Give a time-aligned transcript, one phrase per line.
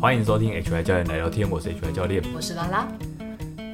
[0.00, 2.88] 欢迎收听 HY 教练来聊天，我是 HY 教练，我是拉拉。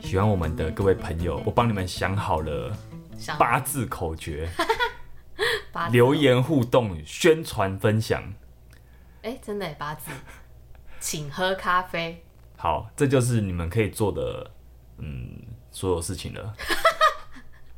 [0.02, 2.74] 喜欢我们的各位朋友，我帮你们想好了
[3.38, 4.48] 八字口诀，
[5.70, 8.22] 八字留言互动、宣传分享。
[9.20, 10.10] 哎、欸，真的八字，
[10.98, 12.24] 请喝咖啡。
[12.56, 14.50] 好，这就是你们可以做的，
[14.96, 15.36] 嗯，
[15.70, 16.54] 所有事情了。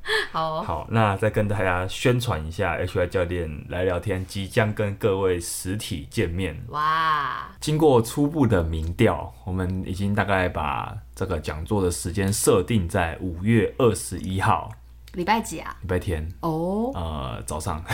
[0.31, 6.57] 好，好，那再跟大家宣传一下，HY 教练来聊天即将跟各位实体见面。
[6.69, 7.49] 哇！
[7.61, 14.71] 经过初步的民调，我们已经大概把这个讲座的时间设定在五月二十一号，
[15.15, 15.75] 礼拜几啊？
[15.81, 16.27] 礼拜天。
[16.41, 16.97] 哦、oh?。
[16.97, 17.83] 呃，早上。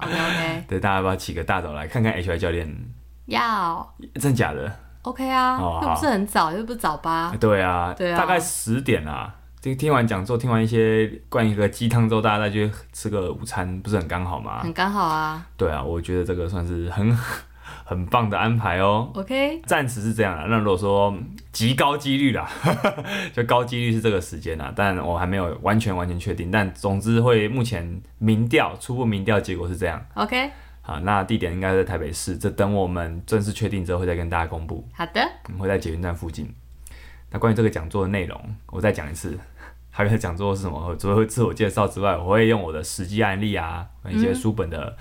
[0.00, 0.64] OK OK。
[0.68, 2.68] 对，大家要不要起个大早来看看 HY 教练？
[3.26, 3.94] 要。
[4.20, 7.32] 真假的？OK 啊，哦、又不是很早，又不是早八。
[7.38, 9.36] 对啊，对啊，大概十点啊。
[9.62, 14.58] 听听完讲座，听完一些关于一个鸡汤之后，大家再去吃个午餐，不是很刚好吗？
[14.58, 15.46] 很刚好啊。
[15.56, 17.16] 对啊，我觉得这个算是很
[17.86, 19.08] 很棒的安排哦。
[19.14, 20.46] OK，暂时是这样啦。
[20.48, 21.16] 那如果说
[21.52, 22.50] 极高几率啦，
[23.32, 26.50] 就高几率是这个时间啦，但我还没有完全完全确定。
[26.50, 30.04] 但总之会目前民调初步民调结果是这样。
[30.14, 34.84] OK，好，那地点应该在台北市，这等我们正式确定之后会再跟大家公布。
[34.92, 36.52] 好的，我们会在捷运站附近。
[37.30, 39.38] 那关于这个讲座的内容，我再讲一次。
[39.94, 40.96] 还有讲座是什么？
[40.96, 44.96] 除了会自我介绍之外，我会用我的实际案例啊，一些书本的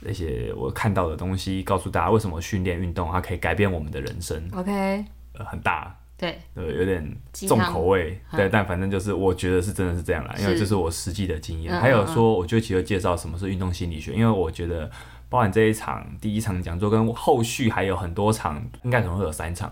[0.00, 4.42] 那些我看到的东西，告诉大家为什么训练运动它可以改变我们的人生。
[4.54, 11.78] OK，呃，很大，对，对，有点重口味，对，但反正就是我觉得是真的是这样啦，因为这是我实际的经验。
[11.78, 14.90] 还有说，我就其实介绍什么是运动心理学，因为我觉得
[15.28, 19.70] 包含这一场第一场讲座跟后续还有很多场，应该可能会有三场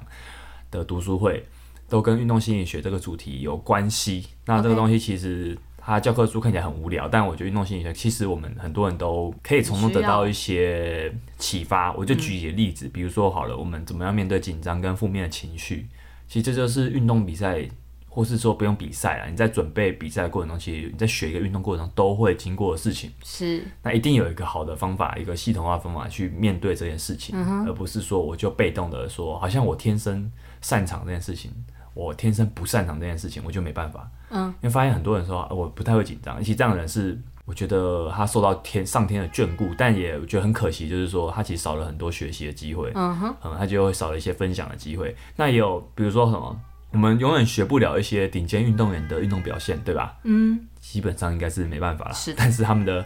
[0.71, 1.47] 的读书会。
[1.89, 4.27] 都跟运动心理学这个主题有关系。
[4.45, 11.93] 那这个东西其实它教科书看起来很无聊但我觉得运动心理学其实我们很多人都可以从中得到一些启发。
[11.95, 15.87] 我就举一个例子，比如说好了，我们怎么样面对紧张跟负面的情绪？
[16.29, 17.67] 其实这就是运动比赛，
[18.07, 23.11] 或是说不用比赛了，你在准备比赛的过程中，其实你在学一个运动过程中都会经过的事情。
[23.25, 23.65] 是。
[23.83, 31.51] 那一定有一个好的方法，一个系统化方法去面对这件事情，嗯，而不是说我就被动的说，好像我天生擅长这件事情。
[31.99, 34.09] 我天生不擅长这件事情，我就没办法。
[34.31, 42.93] 嗯，因为发现很多人说我不太会紧张，而且这样的人是我觉得他受到天上天的眷顾，但也我觉得很可惜，就是说他其实少了很多学习的机会。
[42.95, 45.13] 嗯哼，嗯，他就会少了一些分享的机会。
[45.35, 46.61] 那也有比如说什么，
[46.93, 50.17] 我们永远学不了一些顶尖运动员的运动表现，对吧？
[50.23, 52.15] 嗯，基本上应该是没办法了。
[52.15, 53.05] 是，但是他们的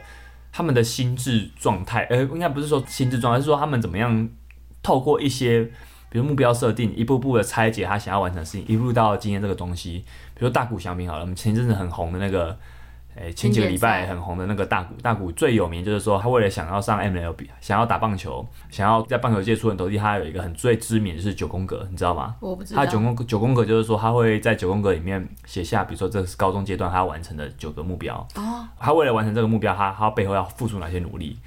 [0.52, 4.28] 他们的心智状态，呃，应该不是说心智状态，是说他们怎么样
[4.82, 5.70] 透过一些。
[6.12, 10.04] 比如目标设定，一步步的拆解他想要完成的事情，一路到今天这个东西。
[10.34, 12.54] 比如大谷翔平好了，我们前阵子很红的那个，
[13.14, 22.34] 诶、欸，前几个礼拜很红的那个大谷，大谷最有名就是说，他为了想要上 MLB，想要打棒球，想要在棒球界出人头地，他有一个很最知名就是九宫格，你知道吗？
[22.40, 22.84] 我不知道。
[22.84, 28.16] 他九宫九宫格就是说，他会在九宫格里面写下，比如说这是高中阶段他要完成的九个目标。
[28.34, 28.68] 哦。
[28.78, 31.38] 他为了完成这个目标，他他背后要付出哪些努力？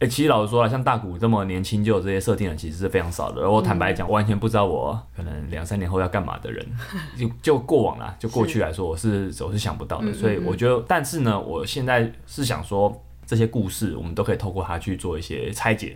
[0.00, 3.42] 诶、欸，其实老实说啊，像大古这么年轻就有这些设定的，其实是非常少的。
[3.42, 6.66] 而我坦白讲，完全不知道我可能两三年后要干嘛的人，
[7.18, 10.10] 就就过往啦，就过去来说，我是我是想不到的。
[10.14, 15.94] 所以我觉得，但是呢，我现在是想说，这些故事我们都可以透过它去做一些拆解，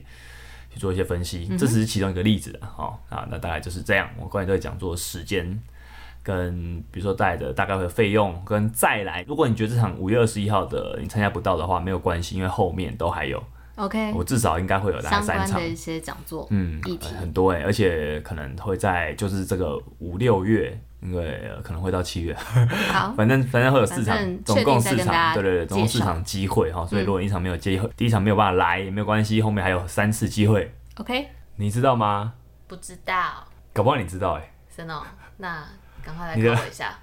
[0.71, 1.47] 去做一些分析。
[1.57, 2.93] 这只是其中一个例子哦。
[3.09, 4.07] 啊，那大概就是这样。
[4.21, 5.59] 我关于这个讲座时间，
[6.23, 13.43] 跟比如说带的大概的费用，跟再来，如果你觉得这场五月二十一号的你参加不到的话，没有关系，因为后面都还有。
[13.77, 15.61] OK，我至少应该会有大概三场。
[15.61, 16.81] 的一些讲座，嗯，
[17.19, 22.35] 很多哎，而且可能会在就是这个五六月，因为可能会到七月，
[22.93, 32.35] 好， 反正反正会有四场，总共四场，对对对，总共四场机会哈，所以如果一场没有机会，第一场没有办法来也没有关系，后面还有三次机会，OK，你知道吗？
[32.69, 35.03] 不知道，搞不好你知道哎，真的，
[35.39, 35.65] 那
[36.05, 36.97] 赶快来考我一下。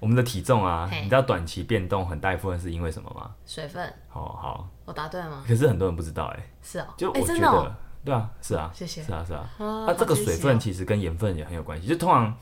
[0.00, 3.34] 我们的体重啊，你知道短期变动很大一部分是因为什么吗？
[3.44, 3.84] 水分。
[4.12, 4.68] 哦，好。
[4.84, 5.44] 我答对了吗？
[5.46, 6.50] 可是很多人不知道哎。
[6.62, 6.86] 是哦。
[6.96, 7.74] 就我觉得，欸、
[8.04, 8.70] 对啊，是啊。
[8.72, 9.02] 谢谢。
[9.02, 9.50] 是啊，是啊。
[9.58, 11.86] 那、这个水分其实跟盐分也很有关系。
[11.88, 12.32] 就通常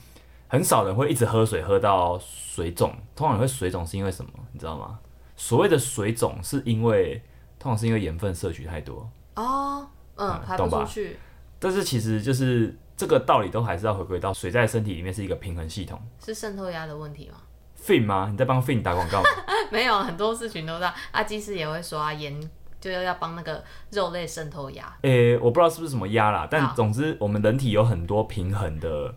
[0.48, 2.94] 很少人会一直喝水喝到水肿。
[3.14, 4.30] 通常会水肿是因为什么？
[4.52, 4.98] 你知道吗？
[5.34, 7.22] 所谓的水肿是因为
[7.58, 9.10] 通常是因为盐分摄取太多。
[9.36, 9.88] 哦。
[10.16, 11.04] 嗯，排不出去。
[11.04, 11.20] 懂吧？
[11.58, 15.98] 但是其实就是这个道理都还是要回归到水在身体里面是一个平衡系统。
[16.22, 17.38] 是渗透压的问题吗
[17.78, 18.28] ？Fin 吗？
[18.30, 19.28] 你在帮 Fin 打广告吗？
[19.70, 20.92] 没有，很多事情都在。
[21.12, 22.40] 阿基师也会说啊，盐
[22.80, 24.84] 就要要帮那个肉类渗透压。
[25.02, 29.14] 诶、欸，我不知道是不是什么压啦，但总之我们人体有很多平衡的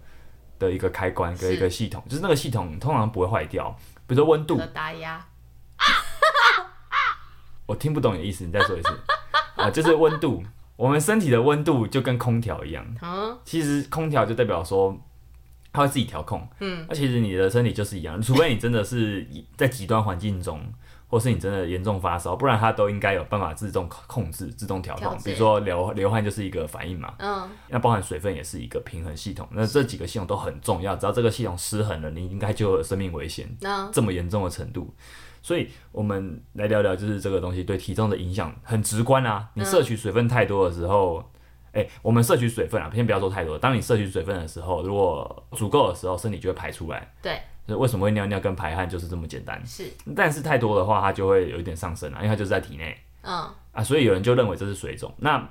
[0.58, 3.76] 的一个开关跟一个系统，就是那个系统通常不会坏掉。
[4.08, 4.60] 比如说温度。
[4.74, 5.24] 打压。
[7.68, 8.90] 我听不懂你的意思，你再说一次。
[9.56, 10.44] 啊，就是温度。
[10.76, 12.86] 我们身体的温度就跟空调一样。
[13.02, 14.98] 嗯，其实空调就代表说，
[15.74, 16.48] 它会自己调控。
[16.60, 19.28] 嗯，那其实你的身体就是一样，除非你真的是
[19.58, 20.62] 在极端环境中。
[21.12, 25.18] 或是你真的严重发烧，不然它都应该有办法自动控制、自动调控。
[25.24, 29.48] 比如说流流汗就是一个反应嘛，嗯，那包含水分也是一个平衡系统。
[29.50, 33.50] 那这几个系统都很重要，只要这个系统失衡了，你应该就有生命危险。
[33.62, 34.94] 嗯，这么严重的程度，
[35.42, 39.50] 所以我们来聊聊，就是这个东西对体重的影响很直观啊。
[39.56, 41.32] 你摄取水分太多的时候，
[41.74, 43.58] 哎、我们摄取水分啊，先不要说太多。
[43.58, 47.14] 当你摄取水分的时候，如果足够的时候，身体就会排出来。
[47.22, 47.40] 对。
[47.78, 49.64] 为什么会尿尿跟排汗就是这么简单？
[49.64, 52.98] 是，但是太多的话，它就会有一点上升了，因为它就是在体内。
[53.22, 55.14] 嗯啊，所以有人就认为这是水肿。
[55.18, 55.48] 那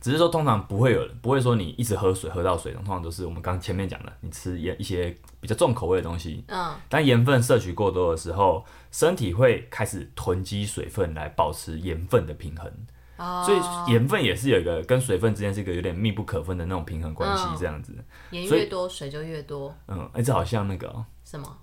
[0.00, 6.42] 只是说，通常不会有人不会说你一直喝水喝到水肿，通常都是我们刚前面讲的，你吃盐一些比较重口味的东西。
[6.48, 12.72] 嗯，当盐分摄取过多的时候，身体会开始囤积水分来保持盐分的平衡。
[13.16, 17.92] Oh, 所以盐分也是有一个跟水分之间是一个有点密不可分的那种平衡关系，这样子。
[18.30, 19.72] 盐、嗯、越多，水就越多。
[19.86, 21.58] 嗯，哎、欸，这好像那个、喔、什么？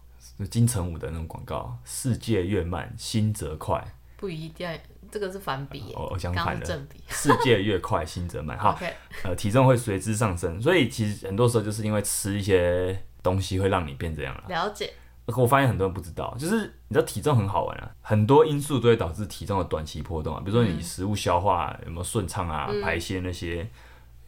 [0.49, 3.85] 金城武的那种广告，世界越慢，心则快。
[4.15, 4.69] 不一定，
[5.11, 5.93] 这个是反比。
[5.93, 6.65] 哦，相反的。
[6.65, 7.03] 正比。
[7.09, 8.57] 世界越快，心则慢。
[8.59, 8.79] 好.
[9.23, 14.43] 呃，体重会随之上升，所以其实很多时候就是因为吃一些东西会让你变这样了。
[14.47, 14.93] 了解。
[15.27, 23.65] 我发现很多人不知道，就是你知道体重很好玩啊，很多因素都会导致体重的短期波动啊，比如说你食物消化有没有顺畅啊，嗯、排泄那些，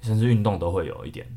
[0.01, 1.28] 甚至运动都会有一点。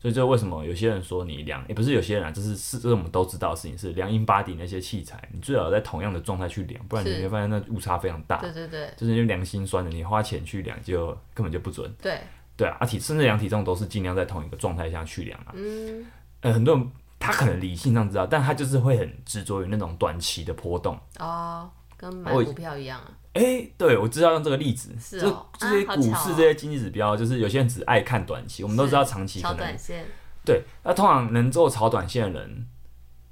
[0.00, 8.38] 所以这为什么有些人说你量，也不是有些人啊，这是是这是我们都知道的事情，是量 InBody 那些器材，你最好在同样的状态去量，不然你会发现那误差非常大。
[8.38, 11.90] 对对对，就是因为量心酸的，你花钱去量就根本就不准。
[12.02, 12.18] 对
[12.56, 15.52] 对啊，体甚至量体重都是尽量在同一个状态下去量啊。
[15.54, 16.04] 嗯，
[16.40, 16.90] 呃，很多人。
[17.24, 23.10] 他可能理性上知道，但他就是会很执着于那种短期的波动哦，跟买股票一样啊。
[23.32, 29.56] 哎、欸，对，我知道用这个例子，是哦，这些股市这些经济指标，就是有些人只爱看短期，我们都知道长期可能。
[29.56, 30.04] 短线。
[30.44, 32.66] 对，那通常能做炒短线的人，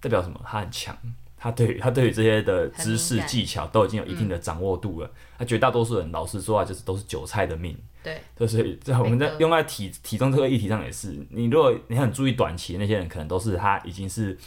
[0.01, 0.41] 代表什么？
[0.45, 0.97] 他很强，
[1.43, 5.11] 他对于他对于这些的知识技巧都已经有一定的掌握度了。
[5.37, 7.77] 他、嗯、绝大多数人，老实说啊，就是都是韭菜的命。
[8.05, 14.39] 对，就是在我们在用在体体重这个议题上也是，你如果你很注意短期，那些人可能都是他已经是。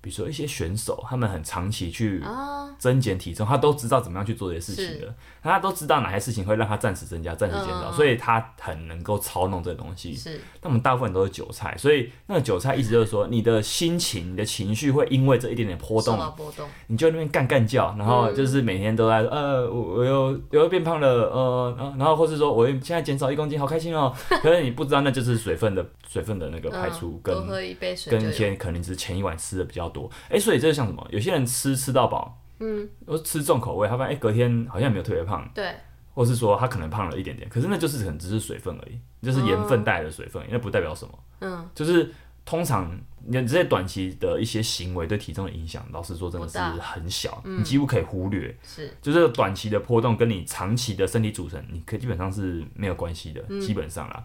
[0.00, 2.22] 比如说一些选手，他们很长期去
[2.78, 10.14] 增减体重，他都知道怎么样去做这些事情的，他都知道哪些事情会让他暂时增加、暂时减少，所以他很能够操弄这个东西。
[10.14, 24.14] 是，但我们大部分都是韭菜，所以那个韭菜意思就是说，你的心情、你的情绪会因为这一点点波动，波动，你就那边干干叫，然后就是每天都在呃，我我又又变胖了，呃，然后或是说我现在减少一公斤，好开心哦。
[24.42, 27.36] 可是你不知道那就是水分的水分的那个排出，跟
[28.08, 29.89] 跟一些可能是前一晚吃的比较。
[29.90, 30.10] 多。
[30.24, 31.06] 哎、欸，所以这是像什么？
[31.10, 35.74] 有些人吃吃到饱，嗯，我吃重口味，他发现哎、欸，隔天好像没有特别胖，对，
[36.14, 42.12] 或是说他可能胖了一点点，可是那就是可能只是水分而已，就是盐分带来的水分，那、哦、不代表什么，嗯，就是
[42.44, 54.24] 通常你这些短期的一些行为对体重的影响，老实说真的是很小，嗯、你几乎可以忽略，是，就这个短期的波动跟你长期的身体组成，你可基本上是没有关系的，嗯、基本上啦。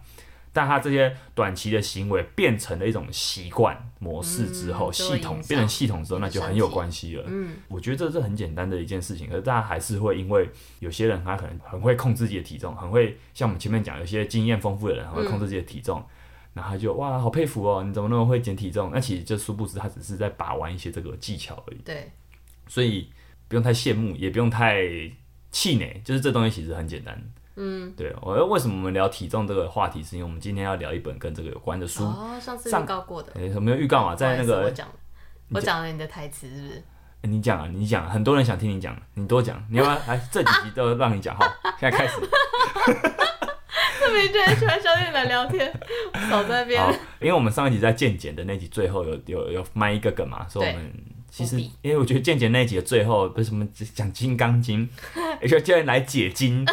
[0.56, 7.26] 但他这些短期的行为变成了一种习惯模式之后，嗯、系统变成系统之后，那就很有关系了。
[7.28, 10.50] 嗯，我觉得这是很简单的一件事情，可是大家还是会因为
[10.80, 16.06] 有些人他可能很会控制自己的体重，很会像我们前面讲有些经验丰富的人很会控制自己的体重，嗯、
[16.54, 18.92] 然后他就哇好佩服哦，你怎么那么会减体重？
[18.94, 21.78] 那其实就殊不知他只是在把玩一些这个技巧而已。
[21.84, 22.10] 对，
[22.70, 23.10] 所以
[23.50, 24.82] 不用太羡慕，也不用太
[25.52, 27.22] 气馁，就是这东西其实很简单。
[27.56, 32.04] 嗯，对，我要为什么我们聊体重这个话题，是因为我们今天要聊一本跟这个有关的书。
[32.04, 33.32] 哦，上次预告过的。
[33.36, 34.16] 哎，有没有预告嘛？
[34.16, 34.88] 在那个我讲，
[35.52, 36.84] 我讲了你的台词是不是？
[37.22, 41.44] 你讲啊，你讲，很多人想听你讲，你多讲，你要不要来这几集都让你讲好，
[41.80, 42.20] 现在开始。
[44.00, 45.72] 特别喜欢小姐来聊天，
[46.30, 47.00] 少在那边。
[47.20, 50.94] 因为我们上一集在健检的那集最后有有有卖一个梗嘛，说我们
[51.32, 54.88] 其实因为我觉得健检那集的最后不是什么讲金刚经，
[55.42, 56.64] 而且叫人来解经。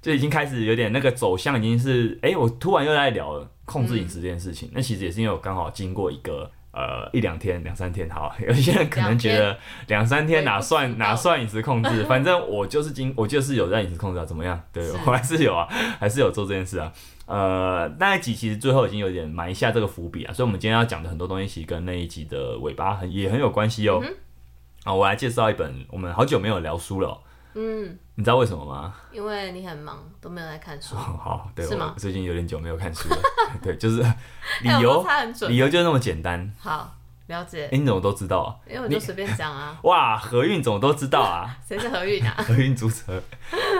[0.00, 4.68] 就已经开始有点那个走向，已经是哎、欸，我突然又在聊控制饮食这件事情。
[4.68, 12.04] 嗯、那其实也是因为我刚好经过一个呃一两天、两三天，好， 有些人可能觉得两三天哪算哪算饮食控制？
[12.08, 14.60] 反正我就是经我就是有在饮食控制啊，怎么样？
[14.72, 15.66] 对我还是有啊，
[16.00, 16.92] 还是有做这件事啊。
[17.26, 24.02] 呃，那一集其实最后已经有点埋下这个伏笔啊，所以我们今天要讲的很多东西，其实跟那一集的尾巴很也很有关系哦。
[24.82, 27.22] 啊、我来介绍一本我们好久没有聊书了、喔。
[27.54, 28.94] 嗯，你知道为什么吗？
[29.12, 30.94] 因为你很忙，都没有在看书。
[30.94, 31.92] 哦、好，对，是吗？
[31.94, 33.18] 我最近有点久没有看书了。
[33.62, 34.00] 对，就是
[34.62, 35.04] 理由，
[35.48, 36.52] 理由就那么简单。
[36.58, 36.94] 好，
[37.26, 37.66] 了解。
[37.68, 38.54] 欸、你怎么都知道啊？
[38.68, 39.78] 因为我就随便讲啊。
[39.84, 41.56] 哇，何运怎么都知道啊？
[41.66, 42.34] 谁是何运啊？
[42.38, 43.04] 何运主持。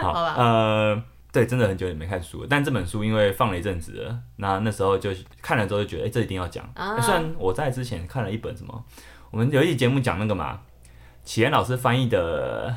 [0.01, 0.35] 好，好吧。
[0.37, 2.47] 呃，对，真的很久也没看书了。
[2.49, 5.11] 但这本书因为放了一阵子了，那那时候就
[5.41, 6.69] 看了之后就觉得，哎、欸，这一定要讲。
[6.73, 8.83] 啊、虽然我在之前看了一本什么，
[9.31, 10.59] 我们有一期节目讲那个嘛，
[11.23, 12.69] 启言老师翻译的《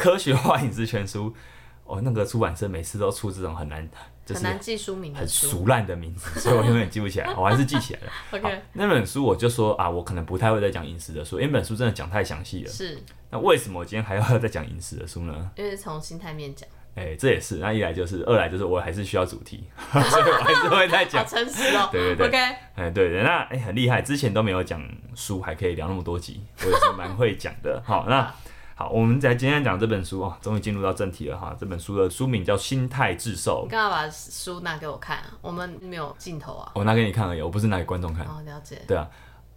[0.00, 1.30] 科学化饮食全书》，
[1.84, 3.86] 哦，那个出版社每次都出这种很难。
[4.32, 7.28] 很难记书名，很俗烂的名字，所以我永远记不起来。
[7.34, 8.12] 我还是记起来了。
[8.30, 12.70] OK，那本书我就说啊，我可能不太会再讲饮食的书，因为本书真的讲太详细了。
[12.70, 13.02] 是。
[13.28, 15.50] 那为什么我今天还要再讲饮食的书呢？
[15.56, 16.68] 因为从心态面讲。
[16.94, 17.56] 哎、欸，这也是。
[17.56, 21.24] 那一来就是，二来就是，我还是需要主题， 所以我还是会再讲。
[21.24, 21.88] 好诚实哦。
[21.90, 22.28] 对对对。
[22.28, 22.36] OK。
[22.38, 24.80] 哎、欸，对对，那哎、欸、很厉害，之前都没有讲
[25.16, 27.82] 书，还可以聊那么多集，我也是蛮会讲的。
[27.84, 28.32] 好，那。
[28.80, 31.54] 好，我们在今天讲这本书啊，终于进入到正题了哈。
[31.60, 33.60] 这本书的书名叫《心态致瘦》。
[33.64, 35.24] 你干嘛把书拿给我看啊？
[35.42, 36.72] 我们没有镜头啊。
[36.74, 38.24] 我拿给你看而已，我不是拿给观众看。
[38.24, 38.80] 哦，了解。
[38.88, 39.06] 对啊，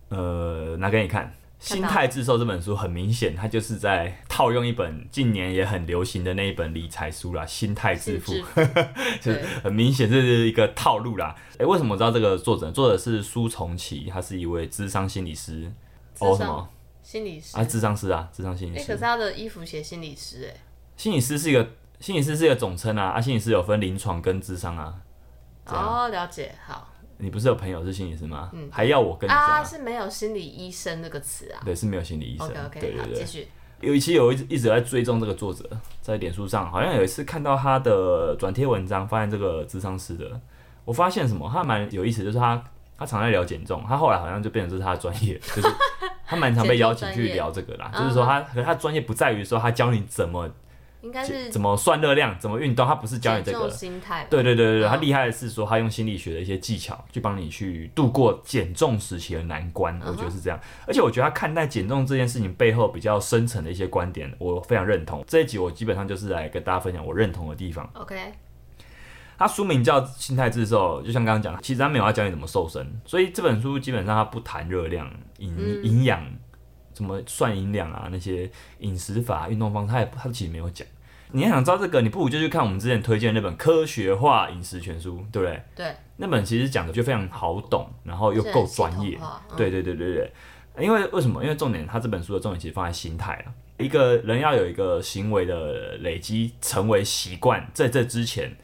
[0.10, 1.34] 呃，拿给你看，
[1.66, 8.34] 《心态致瘦》这本书很明显，它就是在套用一本近年也很流行的那一本理财书啦，《心态致富》。
[9.24, 11.34] 就是很明显这是一个套路啦。
[11.54, 12.70] 哎、欸，为什么我知道这个作者？
[12.74, 15.72] 作者是苏重启，他是一位智商心理师。
[16.20, 16.68] 哦，什么？
[17.04, 18.80] 心理师啊，智商师啊，智商心理师。
[18.80, 20.58] 哎、欸，可是他的衣服写心理师，哎，
[20.96, 21.68] 心理师是一个
[22.00, 24.96] 心理师是一个总称啊，啊，心理师有分临床跟智商啊。
[25.66, 26.90] 哦，了解，好。
[27.18, 28.50] 你不是有朋友是心理师吗？
[28.54, 29.64] 嗯，还要我跟啊？
[29.64, 31.62] 是没有心理医生这个词啊？
[31.64, 32.48] 对，是没有心理医生。
[32.48, 33.24] OK OK，对对对。
[33.24, 33.48] 继续。
[33.82, 35.70] 有一期有一一直在追踪这个作者，
[36.02, 40.40] 在脸书上，好像有一次看到他的转贴文章，发现这个智商师的，
[40.86, 41.50] 我发现什么？
[41.54, 42.64] 他蛮有意思，就是他。
[42.98, 45.68] 他常在聊减重，他后来好像就变成这是他的专业，就是
[46.26, 47.92] 他蛮常被邀请去聊这个啦。
[47.94, 50.50] 就是说他，可是他专业不在于说他教你怎么，
[51.02, 54.26] 应该是怎么算热量，怎么运动，他不是教你这个心态。
[54.30, 60.58] 对对对对对，他厉害的是说他用心理学的一些技巧去帮你去度过减重时期的难关，我觉得是这样。
[60.88, 65.24] 而且我觉得他看待减重这件事情背后比较深层的一些观点，我非常认同。
[65.28, 67.90] 这一集我基本上就是来跟大家分享我认同的地方。
[67.96, 68.34] OK。
[69.38, 76.24] 他书名叫《心态致瘦》，就像刚刚讲，其实他没有要教你怎么瘦身，所以这本书基本上他不谈热量、营营养，
[76.94, 78.50] 怎么算营养啊，那些
[78.80, 80.88] 饮食法、运动方式，他也他其实没有讲。
[81.32, 85.64] 你要想知道这个，你不如就去看我们之前推荐的那本《科学化饮食全书》，对不对？
[85.76, 85.96] 对。
[86.18, 89.18] 那本其实讲的就非常好懂，然后又够专业。
[89.20, 90.32] 嗯、对对对对对。
[90.80, 91.44] 因为为什么？
[91.44, 93.54] 因为重点，他这本书的重点其实放在心态了。
[93.80, 98.56] 一个人要有一个行为的累积，成为习惯，在这之前。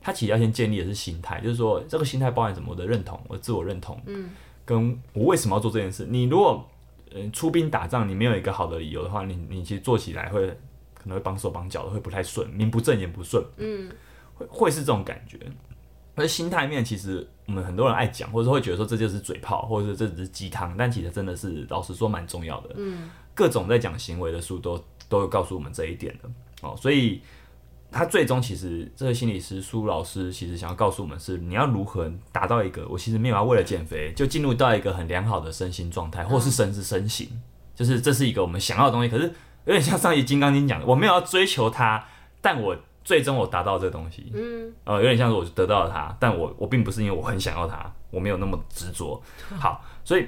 [0.00, 2.70] 他其实要先建立的是心态，就是说这个心态包含什么？
[2.70, 4.30] 我的认同，我的自我认同，嗯，
[4.64, 6.06] 跟我为什么要做这件事。
[6.08, 6.66] 你如果
[7.12, 10.46] 嗯出兵打仗，你没有一个好的理由的话，你你其实做起来会
[10.94, 13.90] 可能会绑手绑脚的，会不太顺，名不正言不顺，嗯，
[14.34, 15.38] 会会是这种感觉。
[16.14, 22.70] 而心态面，其实我们很多人爱讲，或者会觉得说这就是嘴炮，或者是这只是鸡汤，但其实真的是老实说蛮重要的。
[22.76, 26.30] 嗯，各种在讲行为的书都都有告诉我们这一点的
[26.62, 27.20] 哦，所以。
[27.90, 37.28] 他最终其实这个心理师苏老师其实想要告诉我们是你要如何达到一个我其实没有要为了减肥就进入到一个很良好的身心状态，或是甚至身形，
[37.74, 39.08] 就是这是一个我们想要的东西。
[39.08, 39.24] 可是
[39.64, 42.04] 有点像上一集《金刚经》讲的，我没有要追求它，
[42.40, 49.20] 但我最终我达到这个东西，嗯，呃，有点像是我得到了它，但我我并不是因为我很想要它，我没有那么执着。
[49.58, 50.26] 好，所以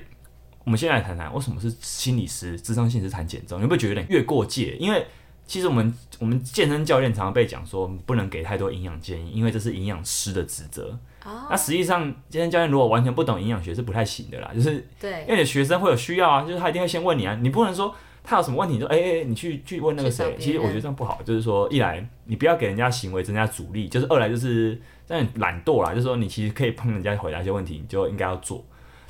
[0.65, 4.77] 我们现在来谈谈为什么是心理师、智商心理师谈减重，你会不会觉得有点越过界？
[4.77, 5.07] 因为
[5.47, 10.99] 其实我们我们健身教练常常被讲说不能给太多营养建议，因为这是营养师的职责。
[11.25, 11.35] Oh.
[11.51, 17.95] 那实际上健身教练如果完全不懂营养学是不太行的啦，就是对，因为你学生会有需要啊，就是他一定会先问你啊，你不能说
[18.25, 20.37] 他有什么问题，你说哎哎、欸，你去去问那个谁。
[20.41, 28.65] 其实我觉得这样不好，就是说一来你不要给人家行为增加阻力，就是二来就是让你懒惰啦，就是说你其实可以帮人家回答一些问题，你就应该要做。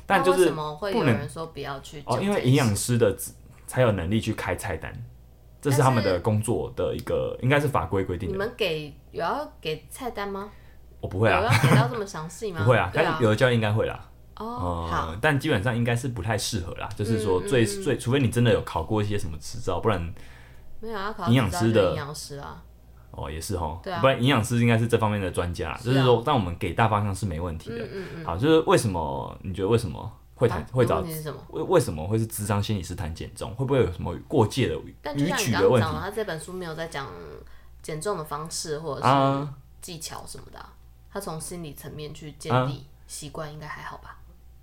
[0.05, 3.17] 但就是不能，为什么会有人说不要去哦，因为营养师的
[3.65, 4.93] 才有能力去开菜单。
[5.63, 8.33] 这是他们的工作的一个，应该是法规规定的。
[8.33, 10.49] 你们给有要给菜单吗？
[10.99, 12.59] 我不会啊，有要给到这么详细吗？
[12.65, 14.09] 不会啊，但有的教练应该会啦。
[14.35, 16.89] 哦，好，但基本上应该是不太适合啦。
[16.95, 20.13] 就是说，最最，除非你真的有考过一些什么执照，不然
[20.81, 22.61] 没有要考营养师的营养师啊。
[23.11, 25.77] 哦，也是哈，不然营养师应该是这方面的专家。
[25.77, 27.77] 就是说，但我们给大方向是没问题的。
[27.85, 28.25] 嗯嗯。
[28.25, 29.37] 好，就是为什么？
[29.43, 30.11] 你觉得为什么？
[30.43, 30.99] 会谈会找
[31.49, 33.53] 为为什么会是智商心理师谈减重？
[33.55, 34.95] 会不会有什么过界的语
[35.37, 35.89] 句的问题？
[35.99, 37.07] 他这本书没有在讲
[37.81, 39.47] 减重的方式或者是
[39.81, 40.73] 技巧什么的，啊，
[41.11, 44.17] 他从心理层面去建立习惯，应该还好吧？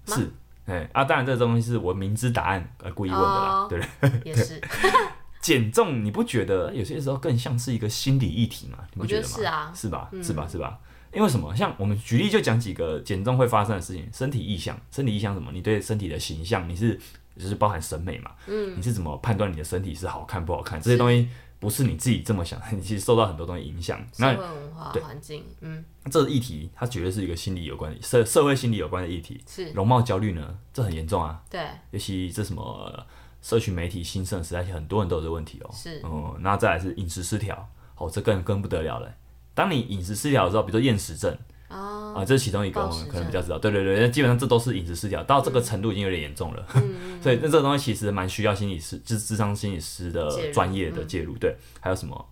[0.07, 0.31] 是，
[0.67, 4.21] 哎啊，当然这个东西是我明知答案而故意问的啦，哦、对不对？
[4.25, 4.61] 也是。
[5.41, 8.79] 减重你不觉得有些时候更像是一个心理议题吗？
[8.93, 9.29] 你不觉得吗？
[9.35, 10.11] 是啊，是吧？
[10.23, 10.47] 是吧？
[10.47, 10.79] 是吧？
[11.13, 11.55] 因为什么？
[11.57, 15.51] 像我们举例就讲几个减重会发生的事情：身体意象，身体意象什么？
[15.53, 16.99] 你对身体的形象，你是
[17.37, 18.31] 就是包含审美嘛？
[18.47, 20.81] 嗯，你是怎么判断你的身体是好看不好看？
[20.81, 23.99] 这些东西不是你自己这么想， 你其实受到很多东西影响。
[24.13, 29.43] 社会文化环境，嗯，这议题它绝对是一个心理有关的社社会心理有关的议题。
[29.49, 31.43] 是容貌焦虑呢，这很严重啊。
[31.51, 33.05] 对，尤其这什么
[33.43, 35.71] 社群媒体兴盛时代，很多人都有这问题哦。
[35.73, 39.13] 是，嗯，那再来是饮食失调，哦，这更更不得了了。
[39.55, 41.37] 当你饮食失调的时候，比如说厌食症。
[41.69, 43.57] 啊、呃，这是其中一个，我们可能比较知道。
[43.57, 46.67] 对对对，那基本上这都是饮食失调，到这个程度已经有点严重了。
[46.75, 51.39] 嗯、 所以那这个东西其实蛮需要心理师，就是智商心理师的专业的介入。
[51.39, 52.29] 对，还有什么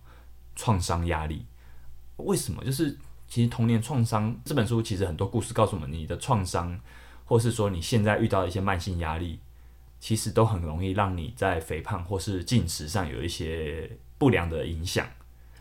[0.57, 1.45] 创伤压力？
[2.17, 2.61] 为什么？
[2.65, 2.97] 就是
[3.29, 6.77] 其实童年创伤这本书其实很多故事告诉我们，你的创伤，
[7.23, 9.39] 或是说你现在遇到的一些慢性压力，
[10.01, 15.07] 其实都很容易让你在肥胖或是进食上有一些不良的影响。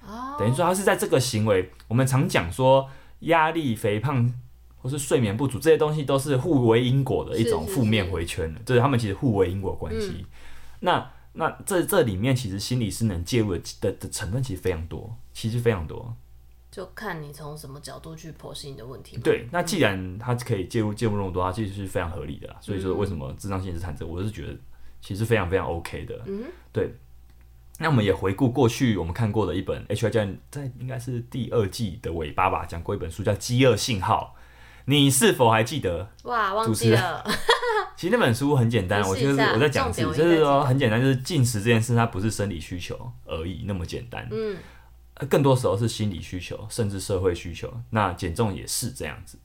[0.08, 2.88] 哦、等于说他是在这个行为，我们常讲说。
[3.22, 4.32] 压力、肥胖
[4.76, 10.18] 或是睡眠不足这些东西都是互为因果的一种负面回圈的，就是他们其实互为因果关系。
[10.20, 10.24] 嗯、
[10.78, 16.14] 那那这这里面其实心理师能介入的的的成分其实非常多，其实非常多。
[16.70, 19.16] 就看你从什么角度去剖析你的问题。
[19.16, 22.56] 对，那既然他可以介入介入那么多，他其实是非常合理的啦。
[22.60, 24.56] 所以说，为什么智商心理师谈这个，我是觉得
[25.00, 26.22] 其实非常非常 OK 的。
[26.26, 26.94] 嗯，对。
[27.80, 34.34] 那我们也回顾过去我们看过的一本 H I 教练在应该是第二季的尾巴吧，讲过一本书叫《饥饿信号》，
[34.86, 36.10] 你是否还记得？
[36.24, 37.24] 哇，忘记了。
[37.96, 44.56] 其实那本书很简单，我就是我在讲是，就是说很简单，就是进食这件事它不是生理需求而已那么简单，嗯，
[45.28, 47.72] 更多时候是心理需求，甚至社会需求。
[47.90, 49.38] 那减重也是这样子。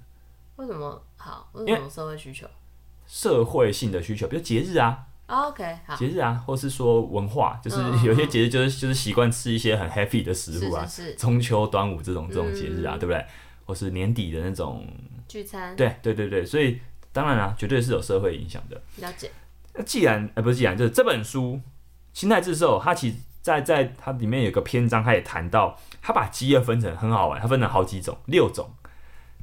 [0.56, 1.50] 为什么好？
[1.54, 2.48] 为什么社会需求？
[3.06, 5.06] 社会性的需求，比如节日啊。
[5.27, 5.96] OK，好。
[5.96, 13.25] 节日啊，或是说文化，就是 有些节日就是就是习惯吃一些很 happy 的食物啊，是中秋、端午这种这种节日啊，对不对？
[13.65, 14.86] 或是年底的那种
[15.27, 16.80] 聚餐，对对对对，所以
[17.13, 18.80] 当然啊，绝对是有社会影响的。
[18.98, 19.32] 了解。
[19.74, 21.53] 那既然呃不是既然，就是这本书
[22.13, 28.70] 《心态致瘦》，它其实在在它里面有个篇章，它也谈到，它把饥饿分成很好玩，它分成好几种，六种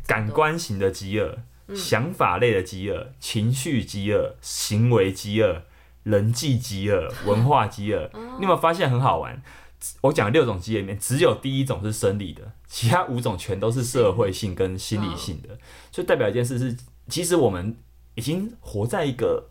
[0.07, 1.39] 感官型的饥饿、
[1.75, 5.63] 想法类的饥饿、情绪饥饿、行为饥饿。
[6.03, 9.43] 人际饥饿、 文化饥饿，你有没有发现很好玩？
[10.03, 15.59] 我讲六种饥饿里面，只有第一种是生理的，其他五种全都是社会性跟心理性的。
[15.91, 16.77] 所以代表一件事是，
[17.09, 17.77] 其实我们
[18.15, 19.49] 已经活在一个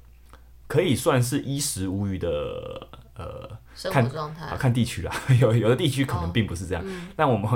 [0.67, 2.29] 可以算是衣食无余的
[3.15, 4.45] 呃生活状态。
[4.45, 6.85] 啊，看地区啦， 有有的地区可能并不是这样。
[7.15, 7.49] 但我们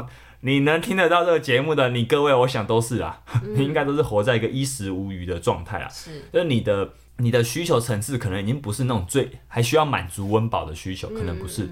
[0.43, 3.21] 你能听得到这个节目的你各位，我想都是啦，
[3.58, 5.89] 你应该都是活在一个衣食无余的状态啊。
[5.89, 6.93] 是，就是你的。
[7.17, 11.69] 你的需求层次可能已经不是那种最还需要满足温饱的需求，可能不是，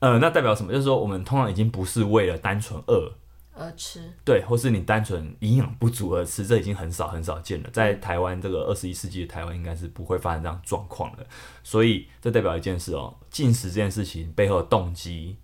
[0.00, 0.72] 呃，那代表什么？
[0.72, 3.12] 就是说我们通常已经不是为了单纯饿
[3.54, 7.70] 而吃，对，或是你单纯营养不足而吃，这已经很少很少见了。
[7.72, 11.24] 在台湾这个二十一世纪的台湾，应该是不会发生这样状况的。
[11.62, 15.36] 所以这代表一件事哦，进食这件事情背后的动机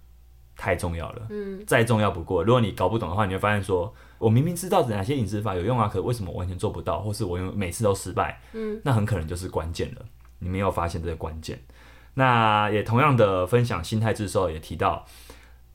[0.57, 2.43] 太重要了，嗯，再重要不过。
[2.43, 3.95] 如果你搞不懂的话，你会发现说。
[4.19, 8.41] 我明明知道哪些饮食法有用啊，可为什么我完全做不到，或是我每次都失败？
[8.55, 10.07] 嗯，那很可能就是关键了。
[10.39, 11.61] 你没有发现这个关键。
[12.15, 15.05] 那也同样的分享心态之时候也提到，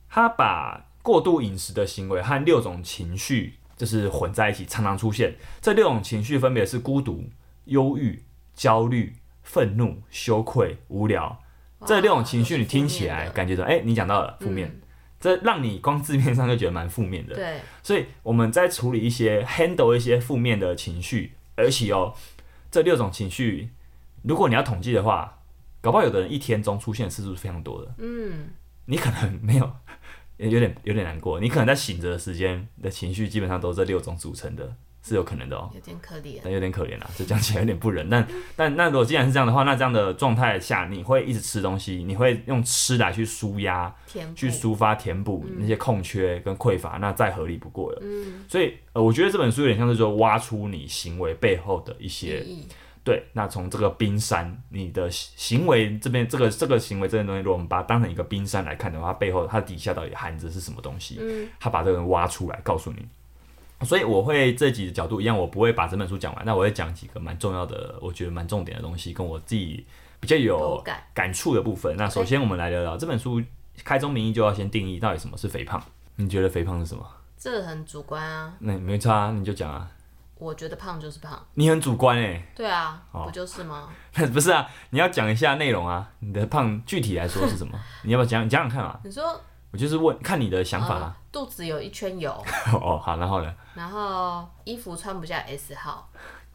[0.08, 5.36] 他把过度饮食的行为和六种情绪就是混在一起，常常出现。
[5.60, 7.30] 这六种情绪分别是孤独、
[7.66, 9.14] 忧郁、焦虑、
[9.44, 11.38] 愤怒、羞愧、无聊。
[11.86, 14.68] 这六种情绪你听起来感觉到，哎、欸，你讲到了负面。
[14.68, 14.78] 嗯
[15.22, 17.60] 这让你光字面上就觉得蛮负面的，对。
[17.80, 22.12] 所以我们在处理一些 handle 一些负面的情绪，而且哦，
[22.72, 23.68] 这六种情绪，
[24.24, 25.38] 如果你要统计的话，
[25.80, 27.94] 搞不好有的人一天中出现次数是非常多的。
[27.98, 28.48] 嗯，
[28.86, 29.72] 你可能没有，
[30.38, 31.38] 有点有点难过。
[31.38, 34.74] 你可能在醒着的时间的情绪，基本上都是这六种组成的。
[35.02, 38.08] 是有可能的哦，有点可怜，但有点可怜啦，这讲起来有点不忍。
[38.08, 43.92] 但但那如果既然是这样的话，那这样的状态下，你会一直吃东西，你会用吃来去舒压，
[44.36, 47.98] 去抒发、填补那些空缺跟匮乏，那再合理不过了。
[48.02, 52.46] 嗯，所以呃，我觉得这本书有点像是说挖出你行为背后的一些，
[53.02, 53.24] 对。
[53.32, 61.18] 那从这个冰山，你的行为这边，这个这个行为这件东西，如果我们把它当成一个冰山来看的话，它背后它底下到底含着是什么东西？
[61.20, 63.04] 嗯，他把这个人挖出来，告诉你。
[63.84, 69.86] 所以我会这几个角度一样，我不会把整本书讲完，那我会讲几个蛮重要的，我觉得蛮重点的东西，跟我自己
[70.20, 70.82] 比较有
[71.14, 71.96] 感触的部分。
[71.96, 73.42] 那首先我们来聊聊这本书
[73.84, 75.82] 开宗明义就要先定义到底什么是肥胖。
[76.16, 77.06] 你觉得肥胖是什么？
[77.36, 78.54] 这很主观啊。
[78.60, 79.90] 那没差啊，你就讲啊。
[80.38, 81.40] 我觉得胖就是胖。
[81.54, 82.46] 你很主观哎。
[82.54, 83.88] 对啊，不就是吗？
[84.32, 86.10] 不是啊，你要讲一下内容啊。
[86.20, 87.78] 你的胖具体来说是什么？
[88.04, 89.00] 你要不要讲讲讲看啊？
[89.04, 89.40] 你说。
[89.72, 91.22] 我就是问看你的想法、啊呃。
[91.32, 92.30] 肚子有一圈油。
[92.72, 93.54] 哦，好，然后呢？
[93.74, 96.08] 然后衣服穿不下 S 号。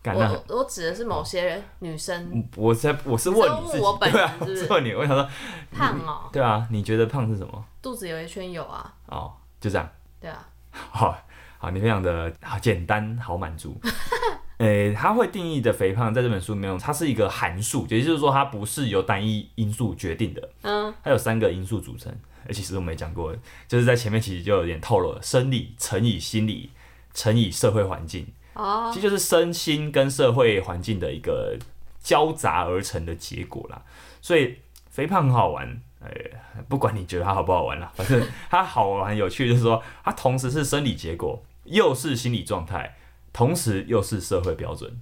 [0.05, 2.47] 我我指的是某些女生。
[2.55, 4.71] 我在我是问你自己，我本人是不是？
[4.71, 5.27] 问你，我想说
[5.75, 6.29] 胖哦。
[6.31, 7.65] 对啊，你觉得胖是什么？
[7.81, 8.93] 肚子有一圈油啊。
[9.07, 9.89] 哦，就这样。
[10.21, 10.47] 对啊。
[10.71, 11.17] 好，
[11.57, 13.75] 好，你非常的好简单，好满足。
[14.59, 20.49] 诶、欸，他会定义的肥胖，在这本书里面，它是一个函数，也就是说，它不是由单一因素决定的。
[20.61, 20.93] 嗯。
[21.03, 22.11] 它有三个因素组成，
[22.45, 23.33] 而其实我没讲过，
[23.67, 26.71] 就是在前面其实就有点透露了，生理乘以心理
[27.13, 28.27] 乘以社会环境。
[28.53, 28.91] 哦。
[28.93, 31.57] 其实就是身心跟社会环境的一个
[31.99, 33.81] 交杂而成的结果啦。
[34.21, 34.57] 所以
[34.89, 35.65] 肥胖很好玩，
[36.01, 42.95] 诶、欸，不管你觉得它好不好玩啦，反正它好玩有趣，就是说它同时是生理结果，又是心理状态。
[43.33, 44.99] 同时又是社会标准，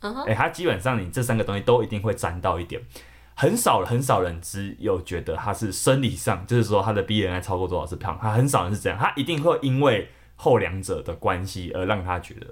[0.00, 0.24] 哎、uh huh.
[0.24, 2.82] 欸，他基本上你这三个东西都一定会沾到一点，
[3.36, 12.46] 很少很少人只有觉得他是生理上，就是说他的 BMI 超过多少是胖，他很少人是这样，他一定会因为后两者的关系而让他觉得。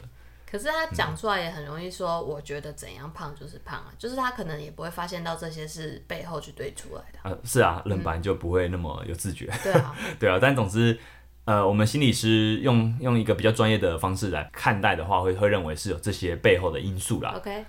[0.47, 7.19] 可是他讲出来也很容易说，我觉得怎样胖就是胖啊，就是他可能也不会发现到这些是背后去堆出来的。
[7.25, 9.47] 呃，是啊，人本来就不会那么有自觉。
[9.51, 10.99] 嗯、对啊， 对啊，但总之。
[11.47, 17.35] 呃，我们心理师用用一个比较专业的方式来看待的话，会会认为是有这些背后的因素啦。
[17.37, 17.63] OK，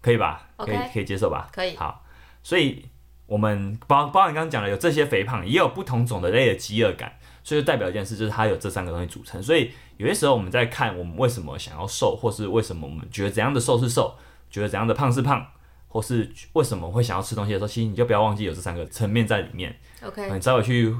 [0.00, 1.46] 可以吧以可以接受吧？
[1.52, 1.76] 可以。
[1.76, 2.02] 好，
[2.42, 2.86] 所以
[3.26, 9.42] 我们包包含刚刚讲的有这些肥胖，也有不同种的类的饥饿感，所以就代表一件事，就是它有这三个东西组成。
[9.42, 14.16] 所以有些时候我们在看我们为什么想要瘦，或是为什么我们觉得怎样的瘦是瘦，
[14.50, 15.46] 觉得怎样的胖是胖，
[15.88, 19.76] 或是为什么会想要吃东西的时候，其实你就不要忘记有这三个层面在里面。
[20.02, 20.94] OK，你稍微去。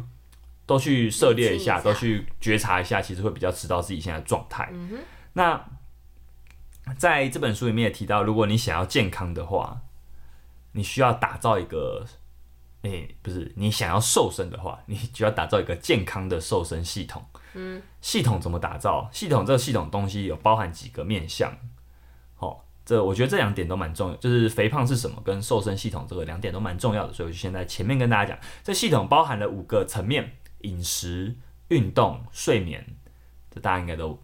[0.68, 4.68] 都去涉猎一下，都去觉察一下，其实会比较知道自己现在的状态。
[4.70, 4.98] 嗯、
[5.32, 5.58] 那
[6.98, 9.80] 在这本书里面也提到，如果你想要健康的话，
[10.78, 12.06] 你需要打造一个，
[12.82, 17.22] 诶、欸，不是，你想要瘦身的话， 你就要打造一个健康的瘦身系统。
[17.54, 19.10] 嗯，系统怎么打造？
[19.12, 21.52] 系统这个系统东西有包含几个面向。
[22.38, 27.12] 哦，这我觉得这两点都蛮重要，就是肥胖是什么，跟瘦身系统这个两点都蛮重要的。
[27.12, 30.32] 所以我就先在前面跟大家讲，这系统包含了五个层面。
[30.62, 31.36] 饮食、
[31.68, 32.84] 运动、睡眠，
[33.48, 34.20] 这大家应该都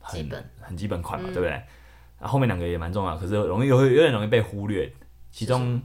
[0.00, 1.52] 很基本很基本款嘛，嗯、对不对？
[2.18, 4.92] 啊，后面两个也蛮重要，可是容易有有点容易被忽略。
[5.32, 5.82] 其中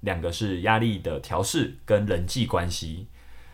[0.00, 3.06] 两个是压力的调试跟人际关系，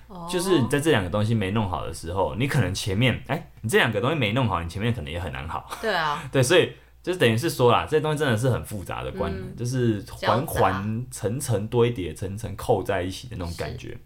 [0.08, 5.70] 哦、就是你在这两个东西没弄好的时候，你可能前面哎，你这两个东西没弄好，你前面可能也很难好。
[5.80, 13.96] 对啊， 对，所以就是等于是说啦，这些东西真的是很复杂的关，嗯、就是环环层层堆叠、层层扣在一起的那种感觉。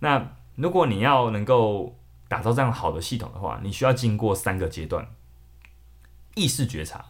[0.00, 1.94] 那如果你要能够
[2.28, 5.06] 打造这样好的系统的话，你需要经过三个阶段：
[6.34, 7.04] 意识觉察、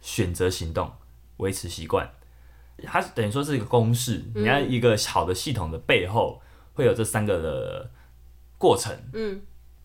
[0.00, 0.92] 选择行动、
[1.38, 2.10] 维持习惯。
[2.82, 4.22] 它等于说是一个公式。
[4.34, 7.90] 你要一个好的系统的背后会有这三个的
[8.58, 8.92] 过程。
[9.12, 9.40] 嗯，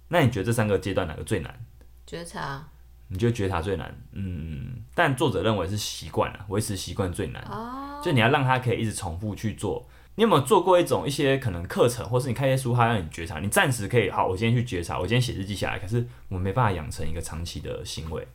[0.08, 1.65] 那你觉得这三个阶段哪个最难？
[2.06, 2.67] 觉察。
[3.12, 3.95] 你觉得觉察最难？
[4.12, 7.41] 嗯，但作者认为是习惯啊，维持习惯最难。
[7.43, 9.88] 哦，就你要让他可以一直重复去做。
[10.13, 18.28] 你有没有做过一种一些可能课程，或是你看一些书，它让你觉察，你暂时可以好，我今天去觉察，我今天写日记下来，可是我没办法养成一个长期的行为，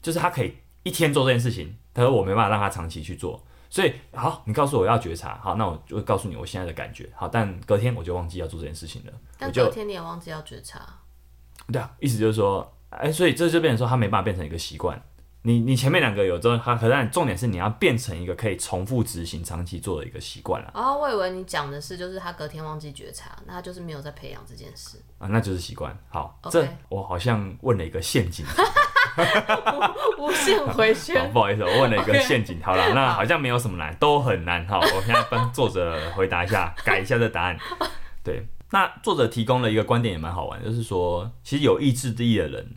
[0.00, 10.86] 就是他可以一天做这件事情，他说我没办法让他长期去做，所以好，你告诉我要觉察，好，那我就会告诉你我现在的感觉，好，但隔天我就忘记要做这件事情了，但隔天你也忘记要觉察，
[11.72, 15.02] 对啊，意思就是说，哎，所以这就变成说他没办法变成一个习惯。
[15.44, 20.70] 你你前面两个有之后，它可但重点是你要变成一个可以重复执行、长期做的一个习惯了。
[20.72, 25.98] 哦，我以为你讲的是就是他隔天忘记觉察，那他就是没有在培养这件事啊，那就是习惯。
[26.10, 26.50] 好，Okay.
[26.52, 28.46] 这我好像问了一个陷阱，
[30.18, 31.28] 无限回旋。
[31.32, 32.60] 不好意思，我问了一个陷阱。
[32.62, 34.66] 好了，那好像没有什么难，都很难。
[34.66, 37.58] 哈，我现在帮作者回答一下， 改一下这答案。
[38.24, 42.76] 对，那作者提供了一个观点也蛮好玩，就是说，其实有意志力的人。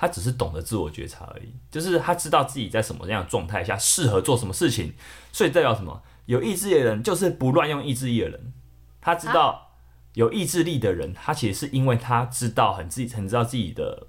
[0.00, 4.94] 他只是懂得自我觉察而已，就是他知道自己在什么样的状态下适合做什么事情，
[5.32, 6.00] 所以代表什么？
[6.26, 8.52] 有意志力的人就是不乱用意志力的人。
[9.00, 9.72] 他知道
[10.14, 14.06] 有意志力的人，他其实是因为他知道很自己很知道自己的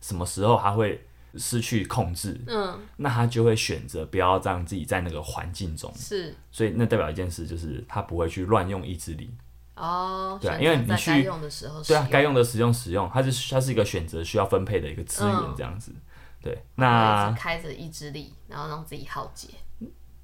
[0.00, 1.06] 什么时候他会
[1.36, 9.32] 失去控制，嗯，那他就会选择不要让自己在那个环境中，是，所以那代表一件事就是他不会去乱用意志力。
[9.76, 15.92] 哦，对啊，因为你去该用的时候，对啊，该用的使用使用，它是它是一个选择需要分配的一个资源，这样子。
[15.94, 16.02] 嗯、
[16.42, 19.48] 对，那开着意志力，然后让自己耗竭，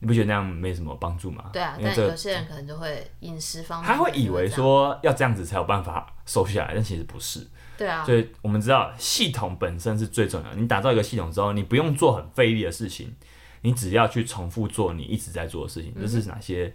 [0.01, 1.51] 你不觉得那样没什么帮助吗？
[1.53, 7.47] 对啊，但有些人可能就会饮食方面，他会以为说要这样子才有办法瘦下来，但其实不是。
[7.77, 10.57] 对啊，所以我们知道系统本身是最重要的。
[10.57, 13.15] 你打造一个系统之后，你不用做很费力的事情，
[13.63, 15.93] 你只要去重复做你一直在做的事情。
[15.95, 16.75] 这、嗯、是哪些？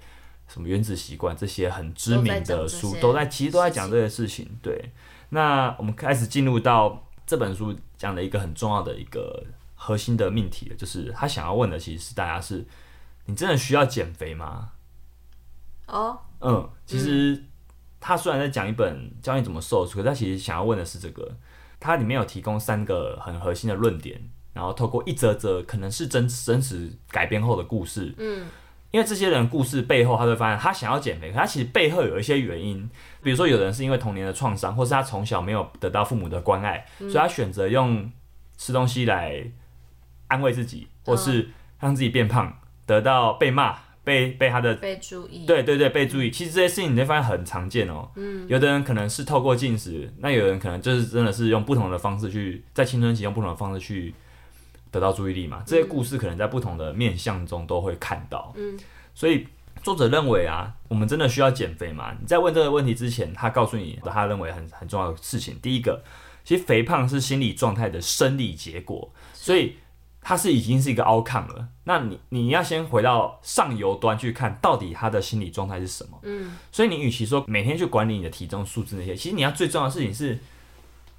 [0.52, 4.50] 什么原子习惯这些很知名的书都在，其实都在讲这些事情。
[4.64, 4.92] 对，
[5.30, 12.66] 那我们开始进入到这本书讲的一个很重要的一个核心的命题了，就是他想要问的其实是大家是：
[13.26, 14.72] 你真的需要减肥吗？
[15.86, 17.44] 哦，嗯，其实
[18.00, 21.36] 他虽然在讲一本教你怎么瘦，可是他其实想要问的是这个。
[21.82, 24.20] 它里面有提供三个很核心的论点，
[24.52, 28.50] 然后透过一则则可能是真真实改编后的故事，嗯，
[28.92, 32.90] 因为这些人故事背后，他会发现他想要减肥，可他其实背后有一些原因，
[33.24, 38.12] 比如说有人是因为童年的创伤，或是他从小没有得到父母的关爱，所以他选择用
[38.58, 39.50] 吃东西来
[40.28, 43.78] 安慰自己，或是让自己变胖，得到被骂。
[44.10, 46.32] 被被他的被注意，对对对，被注意。
[46.32, 48.10] 其实这些事情你会发现很常见哦。
[48.15, 54.15] 嗯，有的人可能是透过进食，那有人可能就是真的是用不同的方式去在青春期用不同的方式去
[54.89, 55.62] 得到注意力嘛。
[55.63, 58.52] 这些故事可能在不同的面向中都会看到。
[58.58, 58.76] 嗯，
[59.13, 59.45] 所以
[59.84, 62.12] 作者认为啊，我们真的需要减肥吗？
[62.19, 65.56] 你在问这个问题之前，他告诉你他认为很很重要的事情。
[65.62, 66.02] 第一个，
[66.43, 69.76] 其实肥胖是心理状态的生理结果，所以。
[70.21, 76.19] 它是已经是一个 outcome 了，那你你要先回到上游端去看到底他的心理状态是什么。
[76.23, 80.38] 嗯，所以你与其说每天去管理你的体重数字那些，其实你要最重要的事情是，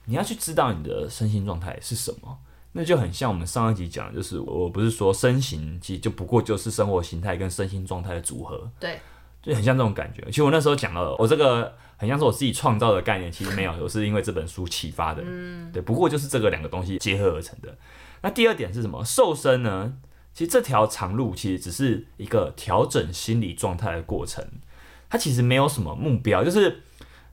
[0.04, 2.38] 你要去知道你的身心状态是什么。
[2.72, 8.70] 那就很像我们上一集讲的，就是我不是说身形其实就不过就是生活形态跟身心状态的组合。
[8.78, 9.00] 对，
[9.42, 10.22] 就很像这种感觉。
[10.26, 15.20] 其实我那时候讲了，我这个很像是我自己创造的概念，其实没有，我是因为这本书启发的。
[15.26, 17.76] 嗯，对，不过就是这个两个东西结合而成的。
[18.22, 19.04] 那第二点是什么？
[19.04, 19.94] 瘦身呢？
[20.32, 24.44] 其实这条长路其实只是一个调整心理状态的过程，
[25.08, 26.44] 它其实没有什么目标。
[26.44, 26.82] 就是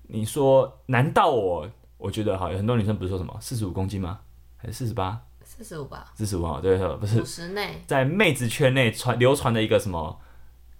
[0.07, 4.19] 你说，难道我我觉得哈，有很多女生不是说什么四十五公斤吗？
[4.57, 5.21] 还是四十八？
[5.43, 6.11] 四十五吧。
[6.15, 7.21] 四十五啊，对，不是。
[7.21, 7.83] 五十内。
[7.85, 10.19] 在妹子圈内传流传的一个什么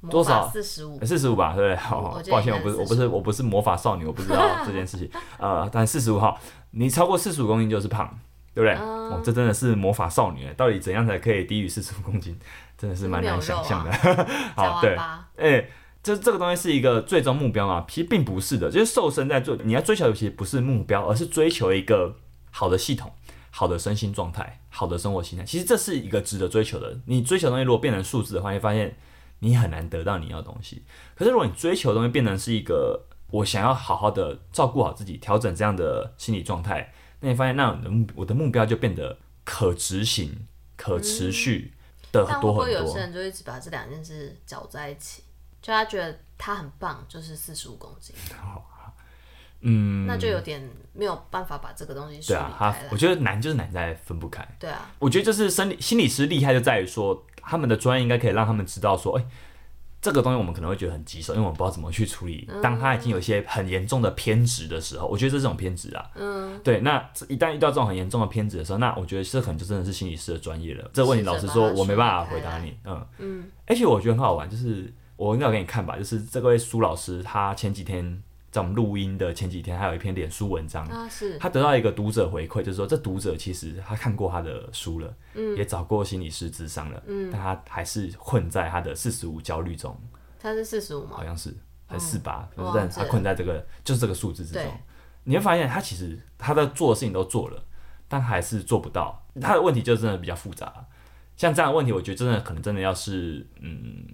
[0.09, 0.49] 多少？
[0.49, 0.99] 四十五。
[1.05, 1.75] 四十五吧，对不对？
[1.75, 5.09] 好，抱歉，我不是，我不是，我不是魔法少女，我不知道这件事情。
[5.37, 6.39] 呃，但四十五号，
[6.71, 8.19] 你超过四十五公斤就是胖。
[8.57, 8.73] 对不对？
[8.73, 12.35] 嗯、哦，这真的是魔法少女，到底怎样才可以低于四十五公斤？
[12.75, 13.91] 真的是蛮难想象的。
[14.57, 14.97] 好，对，
[15.37, 15.69] 哎，
[16.01, 17.85] 这这个东西是一个最终目标嘛？
[17.87, 22.15] 其实并不是的，就是瘦身在做，你要追求的其实不是目标，而是追求一个
[22.49, 23.11] 好的系统、
[23.51, 25.45] 好的身心状态、好的生活形态。
[25.45, 26.97] 其实这是一个值得追求的。
[27.05, 28.95] 你追求的东西如果变成数字的话，你会发现
[29.37, 30.81] 你很难得到你要的东西。
[31.15, 36.91] 可是如果你追求的东西变成是一个我想要好好的照顾好自己、调整这样的心理状态。
[37.19, 41.73] 那你发现，那我的目我的目标就变得可执行、可持续
[42.11, 42.55] 的多很多。
[42.57, 45.23] 但会有些人就一直把这两件事搅在一起，
[45.61, 48.15] 就他觉得他很棒，就是四十五公斤。
[49.61, 50.61] 嗯，那就有点
[50.93, 52.21] 没有办法把这个东西。
[52.27, 54.47] 对啊，他我觉得难就是难在分不开。
[54.59, 59.29] 对啊，我觉得就是生理心理师厉害就在于说，他们的专业应该可以让他们知道说，哎、欸。
[60.07, 62.49] 这个东西我们可能会觉得很棘手，因为我们不知道怎么去处理。
[62.63, 66.09] 当他已经有一些很严重的偏执的时候，我觉得这是种偏执啊。
[66.15, 66.79] 嗯，对。
[66.79, 70.89] 那一旦遇到这种很严重的偏执的时候，那我觉得这可能就真的是心理师的专业了。
[70.93, 72.73] 这个问题，老实说，我没办法回答你。
[72.85, 73.43] 嗯嗯。
[73.65, 78.23] 而且我觉得很好玩，就是我应该要给你看吧，就是这位苏老师，他前几天。
[78.49, 89.95] 在我们录音的前几天，还有一篇脸书文章，啊、是他得到一个读者回馈，就是说这读者其实他看过他的书了，嗯、也找过心理师咨商了，嗯、但他还是困在他的四十五焦虑中。
[90.39, 91.11] 他是四十五吗？
[91.11, 91.53] 好像是，
[91.87, 94.63] 还是四八，但他困在这个就是这个数字之中。
[95.25, 97.61] 你会发现，他其实他的做的事情都做了，
[98.07, 99.27] 但还是做不到。
[99.41, 100.87] 他的问题就真的比较复杂。
[101.35, 104.07] 像这样的问题，我觉得真的可能真的要是嗯，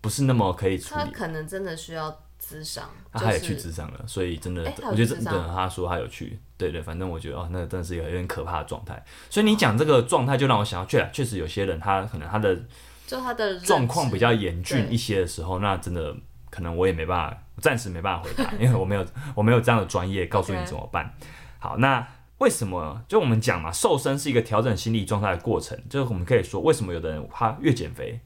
[0.00, 1.04] 不是那么可以处理。
[1.04, 2.24] 他可能真的需要。
[2.40, 9.04] 咨商，他也有去咨商了，所以真的，我觉得真的，他说他有去，对对，反正我觉得哦，那真的是一个有点可怕的状态。
[9.28, 12.58] 所以你讲这个状态，就让我想到，确确实有些人他可能他的
[13.06, 16.16] 就他的状况比较严峻一些的时候，那真的
[16.48, 21.14] 可能我也没办法，暂时没办法回答，因为我没有 我没有这样的专业告诉你怎么办。
[21.58, 22.06] 好，那
[22.38, 28.18] 为什么就我们讲嘛，瘦身是一个调整心理状态的过程，就是我们可以说，为什么有的人他越减肥。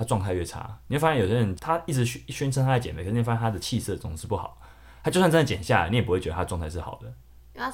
[0.00, 4.58] 他状态越差，你会发现有些人他一直宣宣称他在减肥，可是你发现他的气色总是不好。
[5.04, 7.12] 他就算真的减下来，你也不会觉得他状态是好的。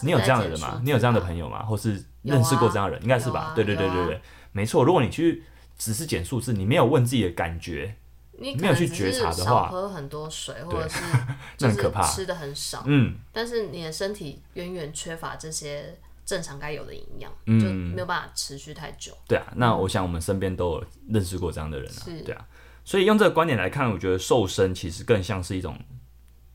[0.03, 0.81] 你有这样的人吗？
[0.83, 1.63] 你有这样的朋友吗？
[1.65, 3.03] 或是认识过这样的人？
[3.05, 3.53] 应该是吧？
[3.55, 4.83] 对对对对对，没错。
[4.83, 5.45] 如果你去
[5.79, 7.95] 只是减数字，你没有问自己的感觉，
[8.33, 11.01] 你没有去觉察的话，喝很多水，或者是
[11.61, 15.97] 那很可怕，吃的很少，嗯，但是你的身体远远缺乏这些。
[16.27, 19.17] 正常该有的营养，嗯，就没有办法持续太久。
[19.29, 22.47] 对啊，那我想我们身边都有认识过这样的人啊，对啊，
[22.85, 25.79] 所以用这个观点来看，我觉得瘦身其实更像是一种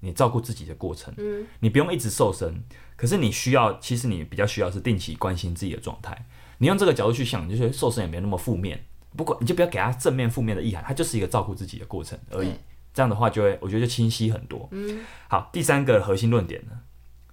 [0.01, 1.13] 你照顾自己的过程。
[1.17, 2.63] 嗯，你不用一直瘦身，
[2.97, 6.27] 可是你需要，其实你比较需要是定期关心自己的状态。
[6.57, 8.83] 你用这个角度去想，你就觉得瘦身也没那么负面。
[9.15, 12.51] 不过你就不要给他正面、负面的意涵，它就是一个照顾自己的过程而已。
[12.93, 14.67] 这样的话，就会我觉得就清晰很多。
[14.71, 16.71] 嗯，好，第三个核心论点呢，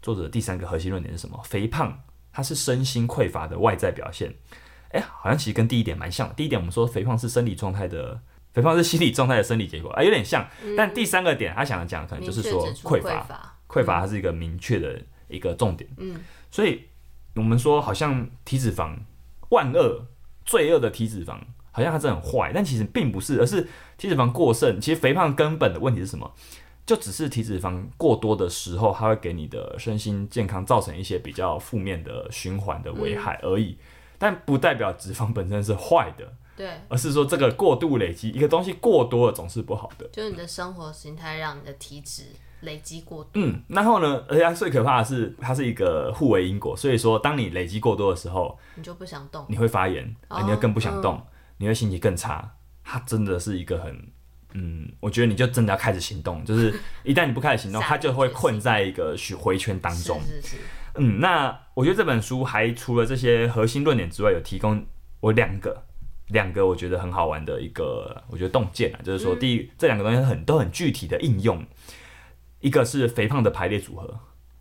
[0.00, 1.40] 作者的第三个核心论点是什么？
[1.44, 2.00] 肥胖。
[2.38, 4.32] 它是身心匮乏的外在表现，
[4.90, 6.34] 哎、欸，好像其实跟第一点蛮像的。
[6.34, 8.20] 第一点我们说肥胖是生理状态的，
[8.52, 10.48] 肥胖是心理状态的生理结果啊，有点像。
[10.76, 15.90] 但第三个点，他想要讲的可能就是说匮乏，匮乏它是一个明确的一个重点。
[15.96, 16.84] 嗯，所以
[17.34, 18.96] 我们说好像体脂肪
[19.48, 20.06] 万恶，
[20.46, 21.40] 罪恶的体脂肪，
[21.72, 23.62] 好像它是很坏，但其实并不是，而是
[23.96, 24.80] 体脂肪过剩。
[24.80, 26.32] 其实肥胖根本的问题是什么？
[26.88, 33.76] 就只是体脂肪过多的时候，它会给你的身心健康造成一些比较负面的循环的危害而已。
[34.16, 40.08] 但不代表脂肪本身是坏的，对，而是说这个过度累积，一个东西过多了总是不好的。
[40.10, 42.22] 就是你的生活形态让你的体脂
[42.62, 43.30] 累积过多。
[43.34, 46.74] 嗯，然后呢，而且最可怕的是，它是一个互为因果。
[46.74, 51.26] 所以说，当你累积过多的时候，你就不想动，你会发炎，哦、你会更不想动，嗯、
[51.58, 52.54] 你会心情更差。
[52.82, 54.10] 它真的是一个很，
[54.54, 56.44] 嗯，我觉得你就真的要开始行动。
[56.44, 60.20] 就是 一旦你不开始行动，它就会困在一个循回圈当中。
[60.22, 60.56] 是是是。
[60.94, 64.84] 嗯，那我觉得这本书还除了这些核心论点之外，有提供
[65.20, 65.84] 我两个
[66.28, 71.64] 两个我觉得很好玩的一个我觉得洞见啊，就是说第一、嗯、这两个东西很都很具体的应用，
[72.60, 74.18] 一个是肥胖的排列组合，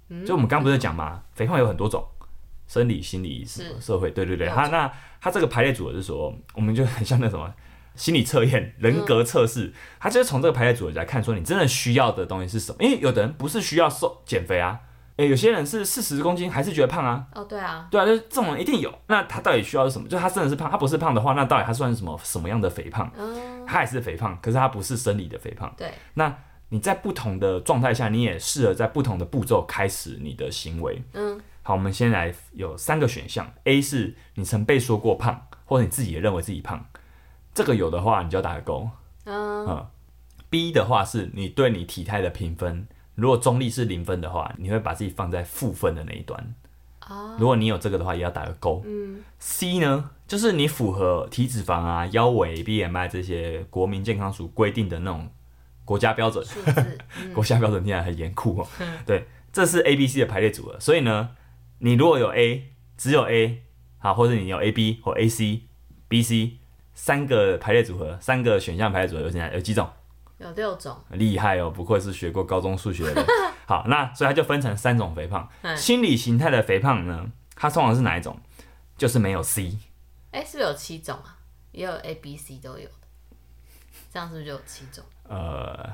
[0.10, 2.06] 嗯、就我们刚刚不是讲嘛，嗯、肥胖有很多种，
[2.68, 7.52] 生理、心理、什么社会，对对对，他那他这个排列组合是说，我们就很像那什么
[7.98, 14.80] 心理测验、人格测试，他、嗯、就是从这个排列组合来看，说你真的需要的东西是什么，因为有的人不是需要瘦减肥啊。
[15.18, 17.26] 诶、欸，有些人是四十公斤还是觉得胖啊？
[17.34, 18.94] 哦，对啊，对啊，就是这种人一定有。
[19.08, 20.08] 那他到底需要是什么？
[20.08, 23.12] 就他真的是胖，他不是胖的话，那到底他算是什么什么样的肥胖？
[23.18, 25.74] 嗯，他也是肥胖，可是他不是生理的肥胖。
[25.76, 26.32] 对，那
[26.70, 31.02] 你在不同的状态下，你也适合在不同的步骤开始你的行为。
[31.14, 36.86] 嗯，好，我们先来有三个选项：A 是你曾被说过胖，或者你自己也认为自己胖，
[37.58, 38.88] 这个有的话你就要打个勾。
[39.26, 39.88] 嗯，嗯
[40.48, 42.88] ，B 的话是你对你体态的评分。
[43.16, 46.56] 如果中立是零分的话，你会把自己放在负分的那一端。
[47.08, 47.36] 哦。
[47.40, 48.84] 如果你有这个的话，也要打个勾。
[48.86, 49.24] 嗯。
[49.40, 55.28] C 呢，就是你符合体脂肪啊、腰围、BMI 这些国民健康署规定的那种
[55.84, 56.46] 国家标准。
[57.34, 58.68] 国家标准听起来很严酷哦。
[58.80, 60.80] 嗯、对，这是 A、B、C 的排列组合。
[60.80, 61.32] 所以呢，
[61.80, 62.68] 你如果有 A，
[62.98, 63.64] 只有 A，
[63.98, 65.64] 好，或者你有 A、B 或 A、C、
[66.08, 66.58] B、C
[66.98, 69.88] 三个排列组合，三个选项排列组合有几有几种？
[70.40, 71.70] 有六种，厉害哦！
[71.70, 73.26] 不愧是学过高中数学的人。
[73.68, 75.48] 好，那所以它就分成三种肥胖。
[75.76, 78.36] 心理形态的肥胖呢，它通常是哪一种？
[78.98, 79.78] 就是没有 C。
[80.32, 81.38] 哎、欸，是不是有七种啊？
[81.72, 83.08] 也有 A、B、C 都有的，
[84.12, 85.04] 这样是不是就有七种？
[85.30, 85.88] 呃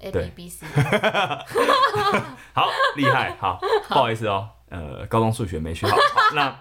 [0.00, 0.66] ，A、B、B、C。
[2.52, 5.96] 好，厉害，好，不好意思哦，呃，高中数学没学好。
[5.96, 6.58] 好那。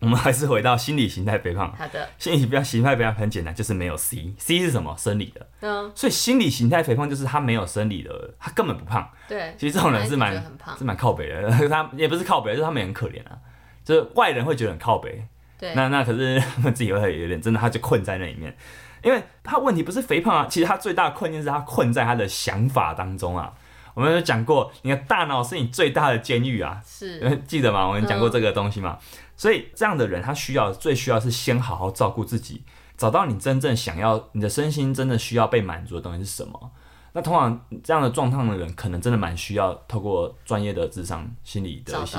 [0.00, 1.74] 我们还是回到心理形态肥胖。
[1.74, 4.34] 好的，心理形态形态肥胖很简单，就是没有 C。
[4.36, 4.94] C 是什么？
[4.98, 5.46] 生理的。
[5.60, 5.90] 嗯。
[5.94, 9.08] 所以心理形态肥胖就是他没有生理的，他根本不胖。
[9.26, 9.54] 对。
[9.58, 10.34] 其实这种人是蛮
[10.78, 13.38] 是蛮靠北的， 他也不是靠北，就是他们也很可怜啊。
[13.84, 15.26] 就是外人会觉得很靠北。
[15.58, 15.74] 对。
[15.74, 18.54] 那那可是他们自己会有点真的，他就困在那里面，
[19.02, 23.54] 因为他问题不是肥胖啊，其实他最大的困境是他困在他的想法当中啊。
[23.94, 26.82] 我们有讲过，你的大脑是你最大的监狱啊。
[26.84, 27.34] 是。
[27.46, 27.88] 记得吗？
[27.88, 28.98] 我们讲过这个东西吗？
[29.00, 29.06] 嗯
[29.36, 32.62] 所以这样的人，他需要最需要是先好好照顾自己，
[32.96, 36.72] 找到你真正想要，你的身心真的需要被满足的东西是什么。
[37.12, 42.18] 那通常这样的状况的人，可能真的蛮需要透过专业的智商心理的一些，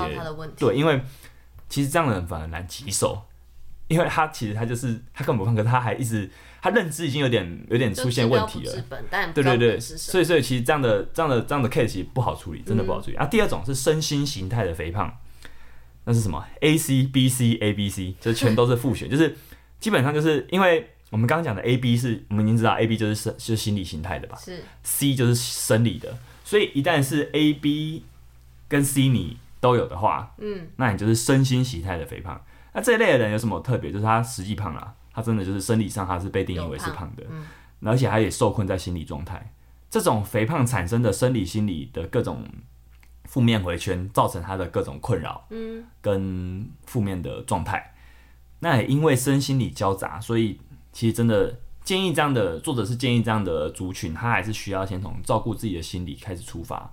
[0.58, 1.02] 对，因为
[1.70, 3.22] 其实这样的人反而难棘手，
[3.90, 6.30] 因为他其实他就是他根本不胖，可是他还一直
[6.62, 8.72] 他认知已经有点有点出现问题了，
[9.34, 13.18] 对对对，所以所以其实这样的这样的这样的 case 其实不好处理，真的不好处理。
[13.18, 15.16] 嗯、啊，第二种是身心形态的肥胖。
[16.10, 19.36] 那是什么？A C B C A B C，就全都是复选，就是
[19.78, 24.38] 基本上就是因为我们刚刚讲的 A B 是我们已经知道 A B 就是生就是心理形态的吧？
[24.38, 28.06] 是 C 就是生理的，所以一旦是 A B
[28.70, 32.41] 跟 C 你都有的话，嗯，那你就是身心形态的肥胖。
[32.72, 33.91] 那这一类的人有什么特别？
[33.91, 37.43] 就是他实际胖了，他真的就是生理上他是被定义为是胖的，嗯，
[37.84, 39.52] 而且他也受困在心理状态。
[39.89, 42.46] 这种肥胖产生的生理心理的各种。
[43.28, 47.94] 负面回圈造成他的各种困扰，嗯，跟负面的状态。
[48.62, 50.60] 那也因为身心理交杂，所以
[50.92, 56.92] 其实真的建议这样的作者是建议这样的族群，他还是需要先从照顾自己的心理开始出发。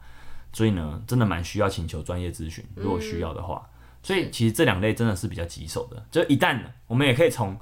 [0.53, 3.67] 所以呢，真的蛮需要请求专业咨询，如果需要的话。
[4.03, 6.05] 所以其实这两类真的是比较棘手的。
[6.11, 7.59] 就一旦我们也可以从。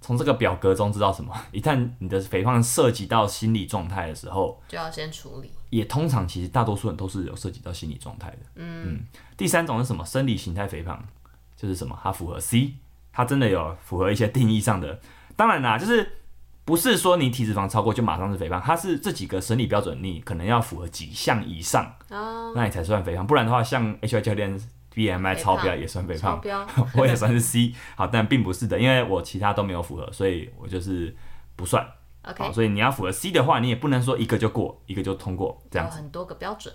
[0.00, 1.34] 从这个表格中知道什么？
[1.52, 5.50] 一旦你的肥胖涉及到心理状态的时候，就要先处理。
[5.70, 8.38] 也通常其实大多数人都是有涉及到心理状态的。
[8.54, 9.00] 嗯，嗯。
[9.36, 10.04] 第三种是什么？
[10.04, 10.98] 生理形态肥胖，
[11.56, 11.98] 就是什么？
[12.02, 12.72] 它符合 C，
[13.12, 14.98] 它真的有符合一些定义上的。
[15.36, 16.10] 当然啦，就是
[16.64, 23.26] 不是说你体脂肪超过就马上是肥胖，它是这几个生理标准，你可能要符合几项以上，哦，那你才算肥胖。
[23.26, 24.58] 不然的话，像 HY 教练。
[24.94, 26.40] BMI 超标也算肥胖，
[26.96, 31.14] 我也算是 C，好，但并不是的，因为我其他都没有符合，所以我就是
[31.56, 31.86] 不算。
[32.22, 35.96] OK，好，所以你要符合 C 的话，你也不能说一个就过，一个就通过这样子。
[35.96, 36.74] 有很多个标准。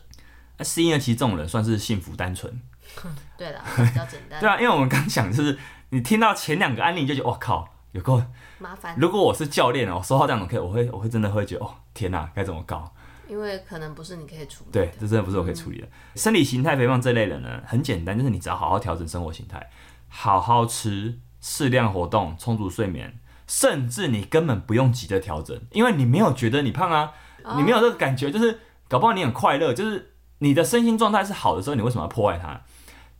[0.57, 0.99] 那 C 呢？
[0.99, 2.61] 其实这种人算是幸福单纯。
[3.38, 4.39] 对了，比较简单。
[4.41, 5.57] 对啊，因为我们刚讲就是，
[5.89, 8.22] 你听到前两个案例你就觉得，我靠，有够
[8.59, 8.95] 麻烦。
[8.97, 12.93] 如果我是教练哦，我收到这样的 case，我会我会真的会觉得，哦，天哪，该怎么搞？
[13.28, 14.72] 因为可能不是你可以处理。
[14.72, 15.86] 对，这真的不是我可以处理的。
[15.86, 19.70] 嗯、生理形态肥胖这类人呢，很简单，就是你只要好好调整生活形态，
[20.10, 27.12] 好好吃，适量活动，充足睡眠，甚至你根本不用急着调整，因为你没有觉得你胖啊，
[27.44, 32.62] 哦、你没有这个感觉，就是搞不好你很快乐，就是你的身心状态是好的时候，你为什么要破坏它？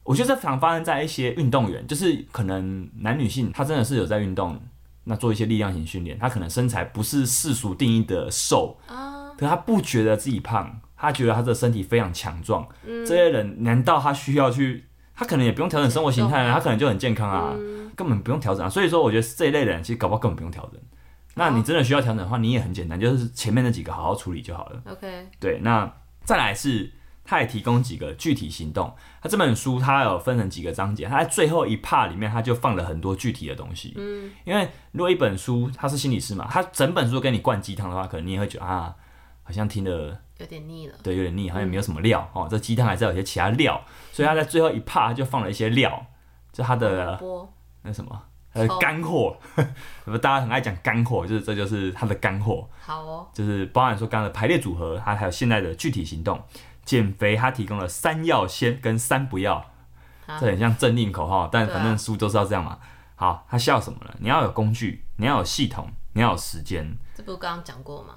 [0.04, 4.60] 我觉得这常发生在一些运动员，就是可能男女性，他真的是有在运动，
[5.06, 9.23] 那做一些力量型训练，他可能身材不是世俗定义的瘦啊。
[9.44, 12.68] 可他不觉得自己胖，他觉得他的身体非常强壮。
[12.86, 14.86] 嗯、这些人难道他需要去？
[15.16, 18.68] 他可能也不用调整生活形态，他可能就很健康啊，嗯、根本不用调整啊。
[18.68, 20.82] 所以说，我觉得这一类人其实搞不好根本不用调整。
[21.36, 24.82] 那你真的需要调整的话，你也很简单，就是前面那几个好好处理就好了。
[24.86, 25.88] OK，对，那
[26.24, 26.92] 再来是，
[27.24, 28.92] 他也提供几个具体行动。
[29.22, 33.94] 他这本书他有分成几个章节，他在最后一 part 里面他就放了很多具体的东西。
[33.98, 38.96] 嗯，因为如果一本书他是心理师嘛，他整本书跟你灌鸡汤的话，可能你也会觉得啊。
[39.44, 42.48] 好像听了有点腻了，对，有点腻，好像没有什么料、嗯、哦。
[42.50, 43.80] 这鸡汤还是有些其他料，
[44.12, 46.06] 所以他在最后一 part 就放了一些料，
[46.52, 47.20] 就他的
[47.84, 48.22] 那什么，
[48.52, 49.38] 他的干货。
[50.06, 52.68] 不， 大家很爱讲干货，就是这就是他的干货。
[52.82, 56.42] 好哦，就是包含说刚刚的排列组合，他还有现在的具体行动。
[56.86, 59.72] 减肥他提供了三要先跟三不要，
[60.28, 62.78] 这很像政令口号，但反正书都是要这样嘛。
[63.16, 64.14] 好，他需要什么呢？
[64.20, 66.98] 你要有工具，你要有系统，你要有时间。
[67.16, 68.16] 这不是刚刚讲过吗？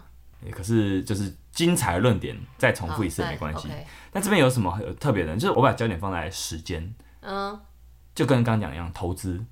[0.51, 3.69] 可是就是精彩论点再重复一次没关系。
[4.13, 5.35] 那这边有什么特别的？
[5.35, 7.59] 就是我把焦点放在时间，嗯，
[8.15, 9.45] 就跟刚刚讲一样，投资。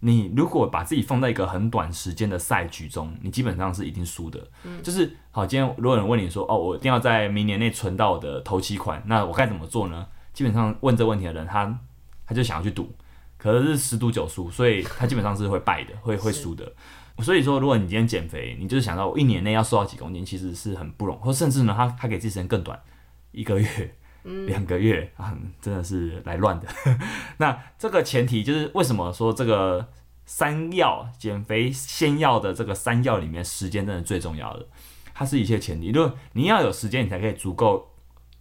[0.00, 4.46] 你如果把自己放在一个很短时间的赛局中，你基本上是一定输的。
[4.64, 10.06] 嗯，就是好，今天如果有人问你说，哦，我一定要在明年内存到我的头期款，那我该怎么做呢？
[10.34, 11.78] 基本上问这问题的人，他
[12.26, 12.94] 他就想要去赌，
[13.38, 16.70] 可是十赌九输，所以他基本上是会败的，会会输的。
[17.22, 22.78] 所以说，如果你今天减肥，你就是想到我一年内要瘦到几公斤，其实是很不容易，或甚至呢，他他给自己时间更短，
[23.30, 23.94] 一个月、
[24.46, 26.66] 两个月啊，真的是来乱的。
[27.38, 29.88] 那这个前提就是为什么说这个
[30.26, 34.66] 三要减肥先要的这个三要里面，时间真的最重要的，
[35.14, 35.90] 它是一切前提。
[35.90, 37.90] 如果你要有时间，你才可以足够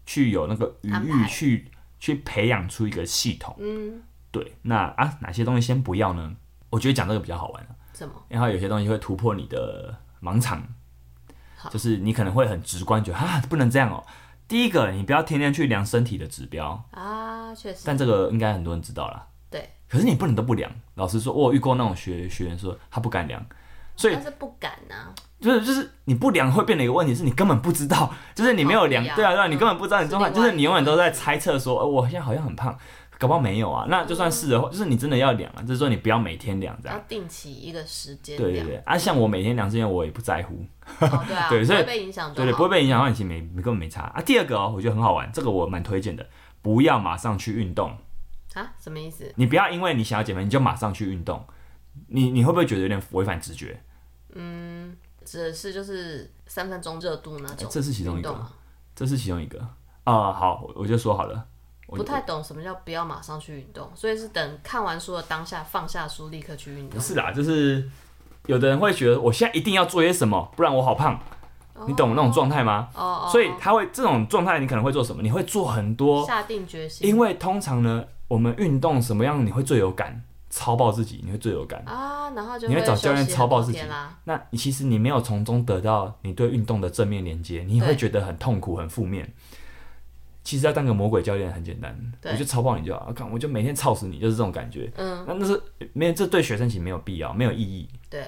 [0.05, 3.55] 去有那个余裕去去培养出一个系统。
[3.59, 4.01] 嗯，
[4.31, 4.55] 对。
[4.63, 6.35] 那啊，哪些东西先不要呢？
[6.71, 7.67] 我觉得讲这个比较好玩。
[8.27, 10.61] 然后有些东西会突破你的盲场，
[11.55, 14.03] 好就是你可能会很直观觉得啊，不能这样哦。
[14.47, 17.81] 第一个，你不要天天去量身体的指标啊，确实。
[17.85, 19.27] 但这个应该很多人知道了。
[19.49, 19.69] 对。
[19.87, 20.69] 可是你不能都不量。
[20.95, 23.43] 老实说，我有遇过那种学学员说他不敢量，
[23.95, 25.13] 所以他是不敢啊。
[25.39, 32.77] 就是就是你不量会变得一个问题，是你根本不知道，就是你没有量，对啊对啊，你根本不知道你状态，就是你永远都在猜测说，呃，我现在好像很胖。
[33.23, 38.35] 搞不好没有啊，那就算是的话，就是你真的要量啊，就是说你不要每天量这样，要定期一个时间。
[38.37, 40.55] 对对对，啊，像我每天量之前我也不在乎，
[40.99, 44.21] 哦、对啊， 对，所以不会被影响，对对，不会被影响的话，你其实没根本没差啊。
[44.21, 46.27] 第二个哦，我觉得很好玩，这个我蛮推荐的，
[46.61, 47.95] 不要马上去运动
[48.55, 49.31] 啊，什么意思？
[49.37, 51.41] 你不要因为你想要减肥，你就马上去运动，
[52.07, 53.81] 你你会不会觉得有点违反直觉？
[54.33, 58.45] 嗯，指的是就是三分钟热度那种、欸，这是其中一个，
[58.93, 59.61] 这是其中一个
[60.03, 60.33] 啊、呃。
[60.33, 61.47] 好，我就说好了。
[61.97, 66.89] 不太懂什么叫不要马上去运动，所以是等看完书的当下放下书，立刻去运动。
[66.91, 67.89] 不是啦，就是
[68.47, 71.19] 有的人会觉得我现在一定要做些什么，不然我好胖。
[71.75, 72.89] Oh, 你懂那种状态吗？
[72.93, 73.13] 哦哦。
[73.13, 75.23] Oh, oh, 所以他会这种状态，你可能会做什么？
[75.23, 77.07] 你会做很多，下定决心。
[77.07, 80.23] 因为通常呢，我们运动什么样你会最有感？
[80.51, 82.29] 超爆自己，你会最有感啊。
[82.35, 83.79] 然后就你会找教练超爆自己。
[84.25, 89.33] 那你其实你没有从中得到你对运动的正面连接，你会觉得很痛苦、很负面。
[90.43, 94.91] 其实要当个魔鬼教练很简单，对我就操爆你就好，看我就每天操死你，就是这种感觉。
[94.97, 95.61] 嗯，那那是
[95.93, 97.87] 没有，这对学生其实没有必要，没有意义。
[98.09, 98.27] 对，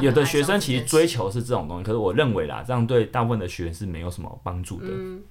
[0.00, 4.88] 有的学生其实追求是这种东西，可是我认为啦，这样对大部分的学员是没有什么帮助的。
[4.90, 5.22] 嗯，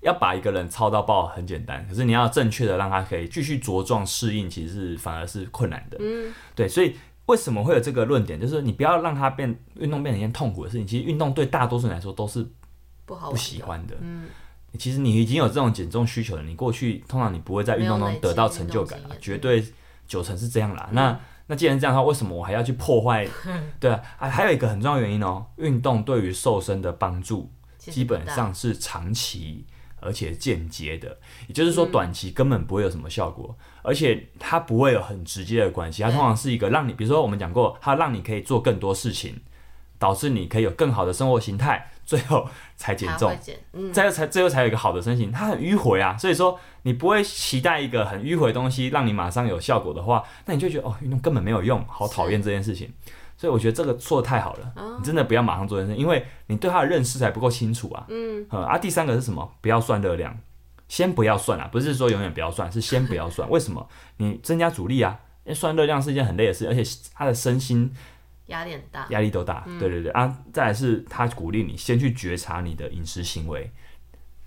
[0.00, 5.98] 要把一个人操到爆很简单，可是你要正确的让他可以继续茁壮适应，其实是反而是困难的。
[6.00, 8.40] 嗯，对，所以为什么会有这个论点？
[8.40, 10.86] 就是你不要让他变运动变成一件痛苦的事情。
[10.86, 12.46] 其实运动对大多数人来说都是
[13.04, 13.94] 不好不喜欢的。
[14.00, 14.26] 嗯。
[14.76, 19.64] 其实你已经有这种减重需求了，你过去通常你不会在运动中得到成就感了，绝对
[20.06, 20.86] 九成是这样啦。
[20.90, 23.26] 嗯、那那既然这样的话，为什么我还要去破坏？
[23.80, 29.64] 对啊，还还有一个很重要原因哦，运动对于瘦身的帮助基本上是长期
[30.00, 39.40] 而且间接的，也就是说短期根本不会有什么效果，嗯、而且它不会有很直接的关系，它通常是一个让你，比如说我们讲过，它让你可以做更多事情。
[40.00, 43.30] 导致你可以有更好的生活形态，最后才减重，
[43.74, 45.30] 嗯，最后才最后才有一个好的身形。
[45.30, 52.90] 它很迂回啊，所以说你不会期待一个很迂回的东西让你马上有效果的话，那你就觉得哦，运动根本没有用，好讨厌这件事情。
[53.36, 58.06] 所以我觉得这个做的太好了，哦、你真的不要马上做这件事，因为你对它的认识还不够清楚啊。
[58.08, 59.52] 嗯，啊，第三个是什么？
[59.60, 60.34] 不要算热量，
[60.88, 63.48] 先不要算啊，不是说永远不要算，是先不要算。
[63.50, 63.86] 为什么？
[64.16, 66.82] 你增加阻力啊，因为算热量是一件很累的事，而且
[67.12, 67.92] 它的身心。
[68.48, 70.38] 压力很大，压力都大，嗯、对对对啊！
[70.52, 73.70] 再来是他鼓励你先去觉察你的饮食行为。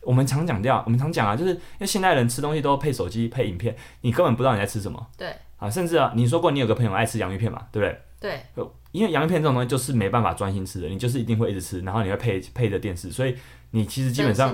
[0.02, 5.08] 我们常讲掉，我们常讲啊，就是因为现代人吃东西都配手机配影片，你根本不知道你在吃什么。
[5.18, 8.44] 对啊，甚至啊，你说过你有个朋友爱吃洋芋片嘛，对不对？
[8.56, 13.36] 对，因为洋芋片这种东西就是没办法专心吃的，你就是一定会一直吃，然后你会配配着电视，所以
[13.72, 14.54] 你其实基本上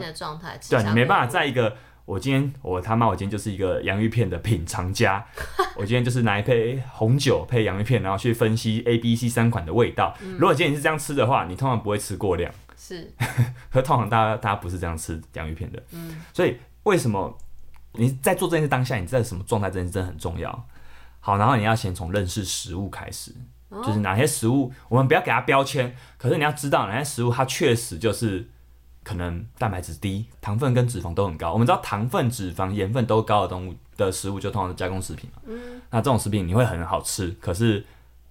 [0.70, 1.76] 对，你没办法在一个。
[2.08, 5.26] 我今天我他妈我今天就是一个洋芋片的品尝家，
[5.76, 10.16] 我今天就是拿一杯红酒配洋芋片，然后去分析 A、B、C 三款的味道。
[10.22, 12.50] 嗯、如果今天你是这样吃的话，你通常不会吃过量。
[12.78, 13.12] 是，
[13.70, 15.84] 可通常大家大家不是这样吃洋芋片的。
[15.92, 17.38] 嗯，所以为什么
[17.96, 20.68] 你在做这件事当下，你在什么状态，这件事真的很重要。
[21.20, 23.36] 好，然后你要先从认识食物开始，
[23.68, 28.50] 哦、就是哪些食物我们不要给它标签，可是你要知道哪些食物它确实就是。
[29.08, 31.54] 可能蛋白质低，糖分跟脂肪都很高。
[31.54, 35.42] 我们知道糖分、脂肪、盐分都高的动物的食物，就通常是加工食品嘛。
[35.46, 35.82] 嗯。
[35.90, 37.86] 那这种食品你会很好吃，可是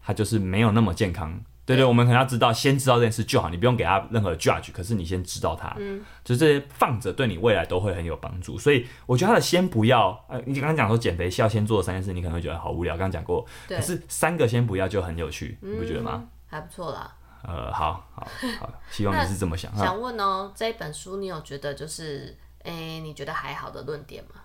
[0.04, 1.32] 它就是没有那么健康。
[1.64, 5.74] 对对，对，我们可能要知道，先知道这件事就好，你不用给它任何 judge，可是你先知道它。
[5.78, 6.04] 嗯。
[6.22, 8.58] 就是这些放着，对你未来都会很有帮助。
[8.58, 12.92] 所以我觉得它的先不要，呃，你刚刚讲说减肥需要先做的三件事，你可能会觉得好无聊。
[12.92, 16.22] 刚刚讲过，可是三个先不要就很有趣，你不觉得吗？
[16.22, 17.16] 嗯，还不错啦。
[17.46, 18.26] 呃，好好
[18.58, 19.74] 好， 希望你是这么想。
[19.76, 24.40] 想问哦，这一本书你有觉得就是，哎、欸，你觉得还好的论点吗？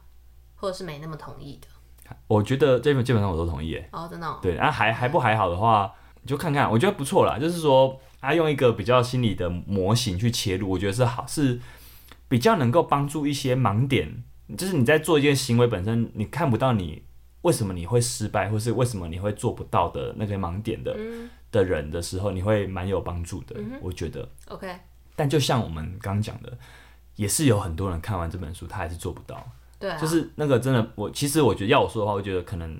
[0.55, 1.67] 或者是没那么同意的？
[2.27, 3.89] 我觉得这本基本上我都同意，哎。
[3.91, 4.37] 哦，真的、哦。
[4.39, 5.91] 对，啊，还还不还好的话，
[6.21, 7.39] 你就看看，我觉得不错啦。
[7.39, 11.59] 就是说，他用一个比较心理的模型去切入，我觉得是好，是
[12.27, 14.23] 比较能够帮助一些盲点。
[14.55, 17.03] 就是你在做一件行为本身，你看不到你
[17.41, 20.93] 为什么你会失败，或是为什么你会做不到的那个盲点的。
[20.95, 24.27] 嗯的人的时候，你会蛮有帮助的，嗯、我觉得。
[24.47, 24.73] OK。
[25.15, 26.57] 但就像我们刚刚讲的，
[27.15, 29.45] 也是有很多人看完这本书，他还是做不到。
[29.77, 29.97] 对、啊。
[29.97, 32.79] 就是那个真的，我其实我觉得要我说的话，我觉得可能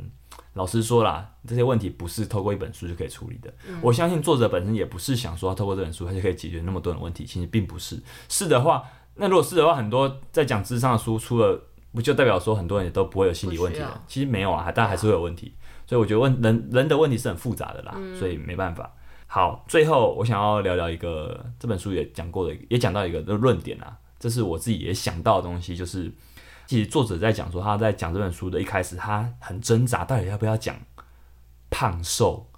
[0.53, 3.53] 老实说啦，这些问题不是透过一本书就可以处理的。
[3.67, 8.01] 嗯、我相信作者本身也不是想说，透过这本书他就可以解决那么多的问题，其实并不是。
[8.29, 8.83] 是的话，
[9.15, 11.61] 那如果是的话，很多在讲智商的书出了，
[11.93, 14.01] 不就代表说很多人也都不会有心理问题了？
[14.07, 15.53] 其实没有啊，大家还是会有问题。
[15.91, 18.89] 所以我觉得问人人的问题是很复杂的啦，嗯、所以没办法。
[19.27, 26.09] 好，最后我想要聊聊一个这本书也讲过的，也讲到一个的论点啊，这是我自己也想到的东西，就是
[26.65, 30.73] 其实作者在讲说他在讲这本书的一开始，他很挣扎，到底要不要讲
[31.69, 32.49] 胖瘦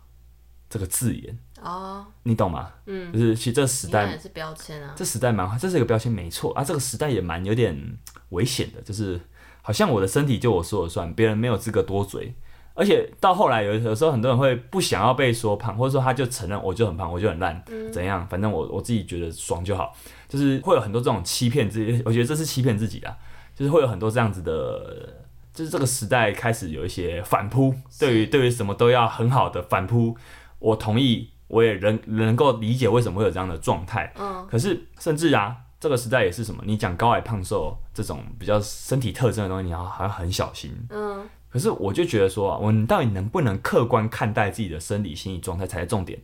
[0.69, 2.71] 这个字眼哦，你懂吗？
[2.85, 7.97] 嗯，就是其实这个时代也是标签啊，这时代蛮，这是一个标签没错啊，这个时代也蛮有点
[8.29, 9.19] 危险的，就是
[9.63, 12.35] 好像我的身体就我说了算，别人没有资格多嘴。
[12.75, 18.25] 而且到后来有有时候很多人会不想要被说胖，或者说他就承认我就很胖，我就很烂，嗯、怎样？
[18.27, 19.95] 反正我我自己觉得爽就好，
[20.27, 23.15] 就是会有很多这种欺骗自己，我觉得这是欺骗自己的，
[23.55, 25.13] 就是会有很多这样子的，
[25.53, 30.17] 就是这个时代开始有一些反扑，对于对于什么都要很好的反扑。
[30.57, 34.11] 我同意，我也能能够理解为什么会有这样的状态。
[34.17, 36.63] 嗯，可是甚至啊，这个时代也是什么？
[36.65, 40.73] 你讲高矮胖瘦这种比较身体特征的东西，你要好像很小心。
[40.89, 41.29] 嗯。
[41.53, 46.19] 可是我就觉得说啊，我们到底能不能客观看待自己的生理心理状态才是重点。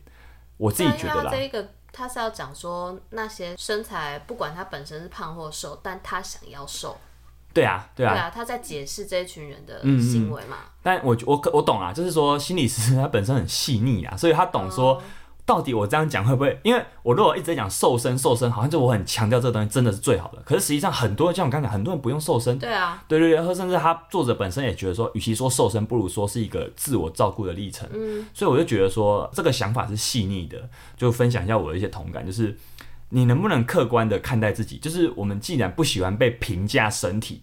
[0.56, 1.30] 我自己觉得啦。
[1.30, 6.98] 这一个他是要讲说那些身材不管他本身是胖或瘦，但他想要瘦。
[7.54, 8.12] 对啊，对啊。
[8.12, 10.56] 对啊，他在解释这一群人的行为嘛。
[10.60, 14.94] 嗯嗯，但我我我懂啊，就是说心理师他本身很细腻啊，所以他懂说。
[14.94, 15.04] 嗯
[15.46, 16.58] 到底我这样讲会不会？
[16.62, 20.40] 因为我如果一直在讲瘦身，瘦身好像就我很强调这个东西真的是最好的。
[20.42, 22.58] 可是实际上很多人像我刚刚讲，很多人不用瘦身。
[22.58, 27.88] 对啊，对对对，或甚至他作者本身也觉得说，与其说瘦身，不如说是一个自我照顾的历程。
[27.92, 32.56] 嗯，所以我就觉得说这个想法是细腻的，就分享一下我的一些同感，就是
[33.08, 34.78] 你能不能客观的看待自己？
[34.78, 37.42] 就是我们既然不喜欢被评价身体，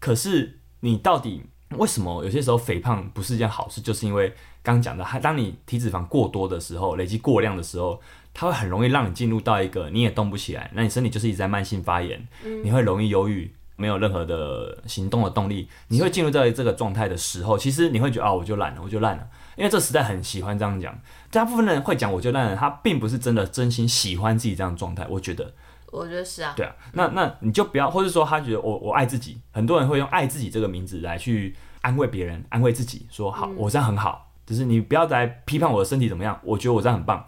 [0.00, 1.44] 可是你到底
[1.76, 3.80] 为什么有些时候肥胖不是一件好事？
[3.80, 4.34] 就是因为。
[4.64, 8.00] 刚讲的，当你体脂肪过多的时候，累积过量的时候，
[8.32, 20.98] 它会很容易让你进入到一个你也动不起来，那你身体就是一直在慢性发炎，嗯、你会容易忧郁，没有任何的行动的动力，你会进入到这个状态的时候，其实你会觉得啊、哦，我就懒了，我就烂了，因为这时代很喜欢这样讲，
[21.30, 25.52] 大部分人会讲我就烂了，他并不是真的真心喜欢自己这样的状态，我觉得，
[25.92, 34.30] 我觉得是啊，对啊，那那你就不要，或者说他觉得我我爱自己，很多人会用爱自己这个名字来去安慰别人，安慰自己，说好，嗯、我这样很好。
[34.46, 37.26] 就是你不要再批判我的身体怎么样，我觉得我这样很棒。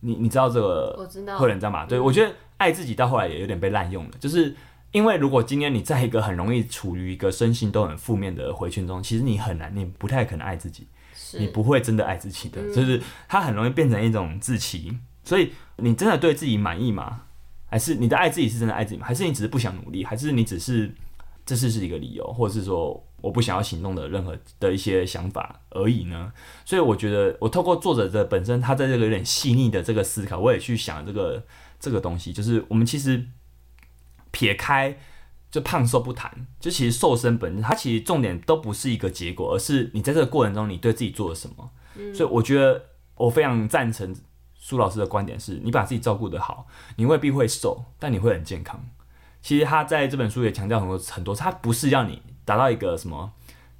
[0.00, 0.94] 你你知道这个？
[0.98, 1.38] 我知道。
[1.38, 1.84] 会人这样吧？
[1.86, 4.54] 对，我觉得爱自己到后来也有点被滥用了，就是
[4.92, 10.86] 因为如果今天你在一个很容易处于一个身心都很负面的回圈中，其实你很难，你不太可能爱自己，
[11.38, 14.96] 你不会真的爱自己的，就是它很容易变成一种自欺。
[15.24, 17.22] 所以你真的对自己满意吗？
[17.66, 19.06] 还是你的爱自己是真的爱自己吗？
[19.06, 20.04] 还是你只是不想努力？
[20.04, 20.94] 还是你只是
[21.44, 26.32] 这是是一个理由，或者是说我不想要行动的任何的一些想法而已呢？
[26.64, 31.44] 所以我觉得，我透过作者的本身，他在这个有点细腻的这个思考，我也去想这个
[31.80, 33.24] 这个东西，就是我们其实
[34.30, 34.98] 撇开
[35.50, 41.70] 就胖瘦不谈，就其实瘦身本身，它其实重点都不是一个结果，而是你在这个过程中你对自己做了什么。
[41.96, 42.14] 嗯。
[42.14, 42.84] 所以我觉得
[43.16, 44.14] 我非常赞成。
[44.60, 46.66] 苏老师的观点是：你把自己照顾得好，
[46.96, 48.84] 你未必会瘦，但你会很健康。
[49.40, 53.30] 其实他在这本书也强调很多很多，他不是要你达到一个什么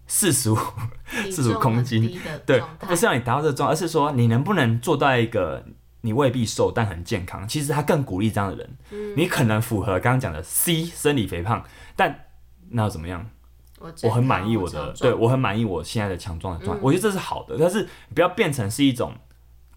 [0.06, 0.58] 四十五
[1.30, 5.64] 四十五公斤，对，不是让你达到这个状态，而是说你能不能做到一个
[6.02, 7.48] 你未必瘦但很健康。
[7.48, 11.64] 其实他更鼓励这样的人，嗯、你可能符合刚刚讲的 C 生理肥胖，
[11.96, 12.26] 但
[12.70, 13.28] 那又怎么样？
[13.80, 17.56] 我，我很满意我的，我对我很满意我现在的强壮的状态，嗯、我觉得这是好的。
[17.58, 19.12] 但是不要变成是一种。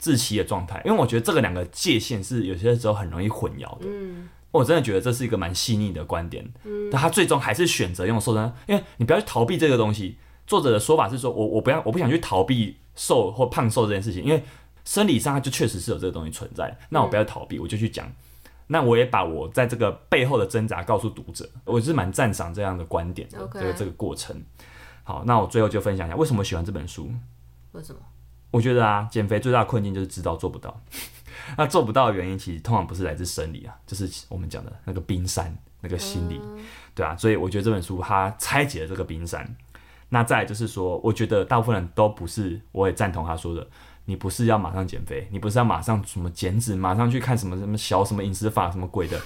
[0.02, 3.86] 自欺的状态，因为我觉得这个两个界限是有些时候很容易混淆的。
[3.86, 6.52] 嗯，我真的觉得这是一个蛮细腻的观点。
[6.64, 10.18] 嗯，但他最终还是选择用瘦身，因为你不要去逃避这个东西。
[10.46, 14.44] 作者的说法是说，我我不要，我不想去逃避瘦或胖瘦这件事情，因为
[14.84, 16.78] 生理上它就确实是有这个东西存在。
[16.90, 18.12] 那我不要逃避，我就去讲。
[18.68, 23.38] 那我也把我在这个背后的挣扎告诉读者，我是蛮赞赏这样的观点的。
[23.54, 24.44] 这个这个过程。
[25.04, 27.10] 好，那我最后就分享一下为什么喜欢这本书。
[27.72, 28.00] 为什么？
[28.52, 30.82] 我觉得啊，减肥最大的困境就是知道做不到。
[31.58, 36.40] 那做不到的原因，其实通常不是来自生理啊，就是我们讲的那个冰山，那个心理，
[36.94, 37.16] 对啊。
[37.16, 39.56] 所以我觉得这本书它拆解了这个冰山。
[40.14, 43.66] 那再来就是说，我觉得大部分人都不是，我也赞同他说的，
[44.04, 49.18] 你不是要马上减肥，你不是要马上什么减脂，马上去看什么什么小什么饮食法什么鬼的，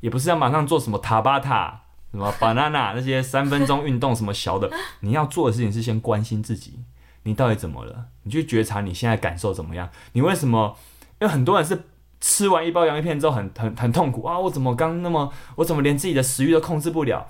[0.00, 6.80] 也不是要马上做什么塔巴塔什么 banana 那些三分钟运动什么小的，你要做的事情是先关心自己。
[7.24, 8.06] 你到底怎么了？
[8.22, 9.90] 你去觉察你现在感受怎么样？
[10.12, 10.74] 你为什么？
[11.20, 11.80] 因为很多人是
[12.20, 14.38] 吃完一包洋芋片之后很很很痛苦啊！
[14.38, 15.32] 我怎么刚那么？
[15.56, 17.26] 我怎么连自己的食欲都控制不了？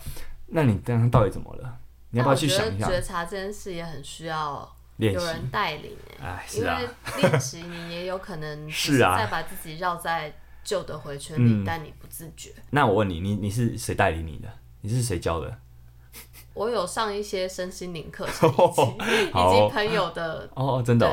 [0.49, 1.79] 那你刚刚到底怎么了？
[2.11, 2.89] 你要不要去想一下？
[2.89, 6.89] 觉察这件事也很需要有人带领哎，因为
[7.19, 10.33] 练习你也有可能 是啊，再把自己绕在
[10.65, 12.53] 旧的回圈里，但你不自觉。
[12.71, 14.49] 那我问你，你你是谁带领你的？
[14.81, 15.59] 你是谁教的？
[16.55, 21.09] 我有上一些身心灵课程， 以及朋友的哦，真的，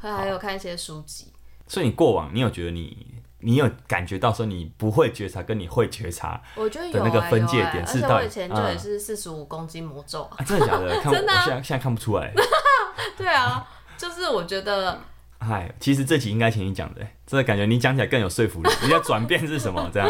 [0.00, 1.32] 会还有看一些书籍。
[1.66, 8.16] 所以你过往，你有觉得你，你有感觉到说你不会觉察，跟你会觉察，我觉得有那个分界点是到。
[8.16, 11.00] 而且我以前就也是四十五公斤魔咒啊，真的假的？
[11.04, 12.32] 真的，现在现在看不出来。
[13.16, 15.00] 对啊，就是我觉得，
[15.40, 18.70] 嗨，其实这集应该请你讲的，真的感觉你讲起来更有说服力。
[18.82, 19.88] 你的转变是什么？
[19.92, 20.08] 这样。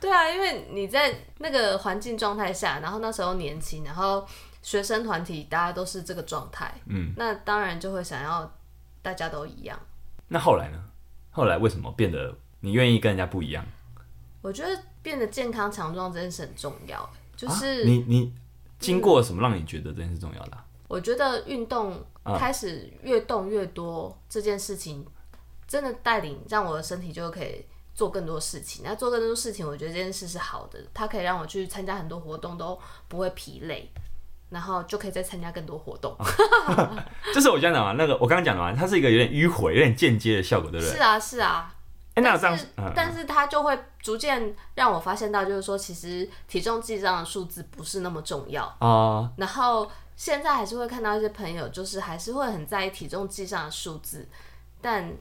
[0.00, 4.26] 对啊，因为你在那个环境状态下，然后那时候年轻，然后
[4.60, 8.52] 学生团体大家都是这个状态，嗯，那当然就会想要
[9.00, 9.78] 大家都一样。
[10.28, 10.78] 那后来呢？
[11.32, 13.66] 后来为什么变得你愿意跟人家不一样？
[14.40, 18.32] 我觉得变得健康强壮这件事很重要，就是、啊、你你
[18.78, 20.64] 经过什么让你觉得这件事重要的、啊？
[20.86, 22.00] 我觉得运动
[22.38, 25.04] 开始越动越多、啊、这件事情，
[25.66, 27.64] 真的带领让我的身体就可以。
[27.94, 32.76] 做更多事情，那做更多事情，我觉得这件事是好的，它可以让我去参加很多活动都
[33.06, 33.86] 不会疲累，
[34.52, 36.14] 然后就可以再参加更多活动。
[37.34, 37.92] 就是我这样讲嘛？
[37.98, 40.94] 那个我刚刚讲的嘛，它是一个有点迂回、有点间接的效果，对不对？
[40.94, 41.74] 是啊，是啊。
[42.14, 42.58] 哎，那这样，
[42.94, 49.30] 但是它就会逐渐让我发现到，就是说，其实体重计上的数字不是那么重要啊。
[49.38, 54.28] 然后现在还是会看到一些朋友，就是还是会很在意体重计上的数字，
[54.80, 55.12] 但。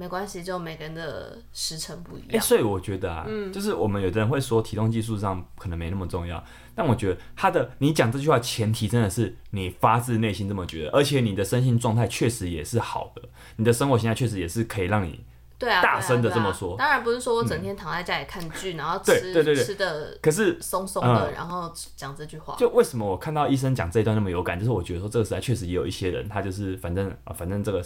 [0.00, 2.30] 没关系，就每个人的时辰不一样。
[2.30, 6.40] 欸、所以我觉得啊，嗯、就是我们有的人会说体重计数上可能没那么重要，
[6.78, 13.22] 但我觉得他的你讲这句话前提真的是你发自内心这么觉得，而且你的身心状态确实也是好的，
[13.56, 15.24] 你的生活形态确实也是可以让你
[15.58, 16.76] 对啊大声的这么说。
[16.78, 22.54] 当然不是说我整天躺在家里看剧，嗯、然后吃对对对吃的可是松松的，然后讲这句话。
[22.56, 27.84] 就为什么我看到医生讲这一段那么有感，就是我觉得说这个时代确实也有一些人，他就是反正啊，反正这个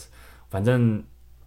[0.51, 1.03] 反正。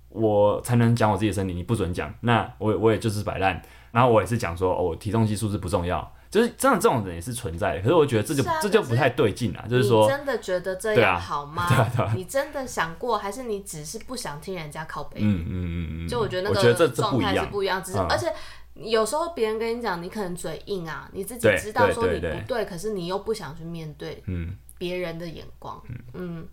[0.10, 2.14] 我才能讲我自己的身体，你不准讲。
[2.22, 7.82] 那我我也就是摆烂，然后我也是讲说，哦，体重计数字不重要，就是真的这种人也是存在的。
[7.82, 11.68] 可是我觉得这就、啊、这就不太对劲啊，就是说，真的觉得这样好吗？
[11.70, 15.20] 对啊对啊、你真的想过，还是你只是不想听人家靠背？
[15.22, 16.08] 嗯嗯嗯嗯。
[16.08, 16.56] 就我觉得那个
[16.90, 18.32] 状态是不一样，只是、嗯、而且
[18.74, 25.96] 有时候别人跟你讲，你可能嘴硬啊，你自己知道说你不对，可是你又不想去面对嗯别人的眼光嗯。
[26.14, 26.48] 嗯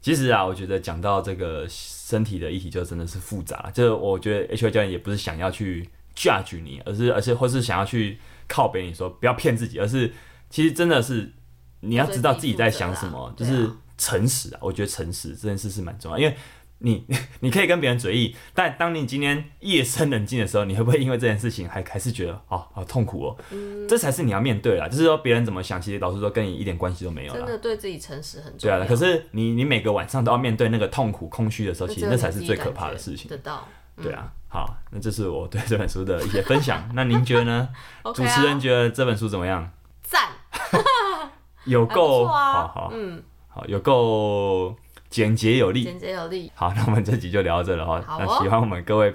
[0.00, 3.68] 其实啊，我觉得讲到这个身体的议题，就真的是复杂。
[3.74, 8.16] 就是我觉得 HY 教练也不是想要去 judge 你，而是而是或是想要去
[8.48, 10.12] 靠别人说不要骗自己，而是
[10.50, 11.32] 其实真的是
[11.80, 14.58] 你要知道自己在想什么，就是诚实啊。
[14.62, 16.34] 我觉得诚实这件事是蛮重要，因为。
[16.80, 17.04] 你
[17.40, 23.36] 你可以跟别人嘴硬，但当你今天夜深人静的时候，你会不会因为这件事情还还是觉得哦好痛苦哦？
[23.50, 24.86] 嗯，这才是你要面对啦。
[24.86, 27.32] 就是说别人怎么想，其实老实说跟你一点关系都没有。
[27.32, 28.78] 真的对自己诚实很重要。
[28.78, 33.28] 对啊，可是你你每个晚上都要面对那个痛苦、空虚的时候，其实那才是最可怕的事情。
[33.28, 33.66] 得到。
[34.02, 36.88] 对啊，好，那这是我对这本书的一些分享。
[36.94, 37.68] 那您觉得呢？
[38.14, 39.70] 主持人觉得这本书怎么样？
[40.02, 40.28] 赞，
[41.64, 44.76] 有够好好，嗯，好有够。
[45.10, 46.52] 简洁有力，简洁有力。
[46.54, 48.04] 好，那我们这集就聊到这了哈。
[48.18, 49.10] 那喜欢我们各位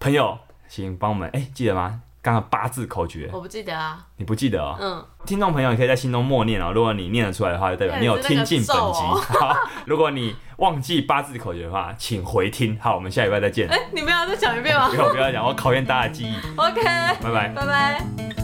[0.00, 2.00] 朋友，请帮我们哎、欸，记得吗？
[2.24, 3.98] 刚刚八字口诀，我不记得啊。
[4.16, 4.74] 你不记得哦？
[4.80, 5.04] 嗯。
[5.26, 6.72] 听众朋友，你可以在心中默念哦。
[6.74, 9.02] 如果你念得出来的话，就代表你有听进本集。
[9.02, 9.54] 哦、 好，
[9.84, 12.78] 如果你忘记八字口诀的话，请回听。
[12.80, 13.68] 好，我们下礼拜再见。
[13.70, 14.88] 哎、欸，你不要再讲一遍吗？
[14.90, 16.34] 不要不要讲，我考验大家的记忆。
[16.56, 18.43] OK，拜拜，拜拜。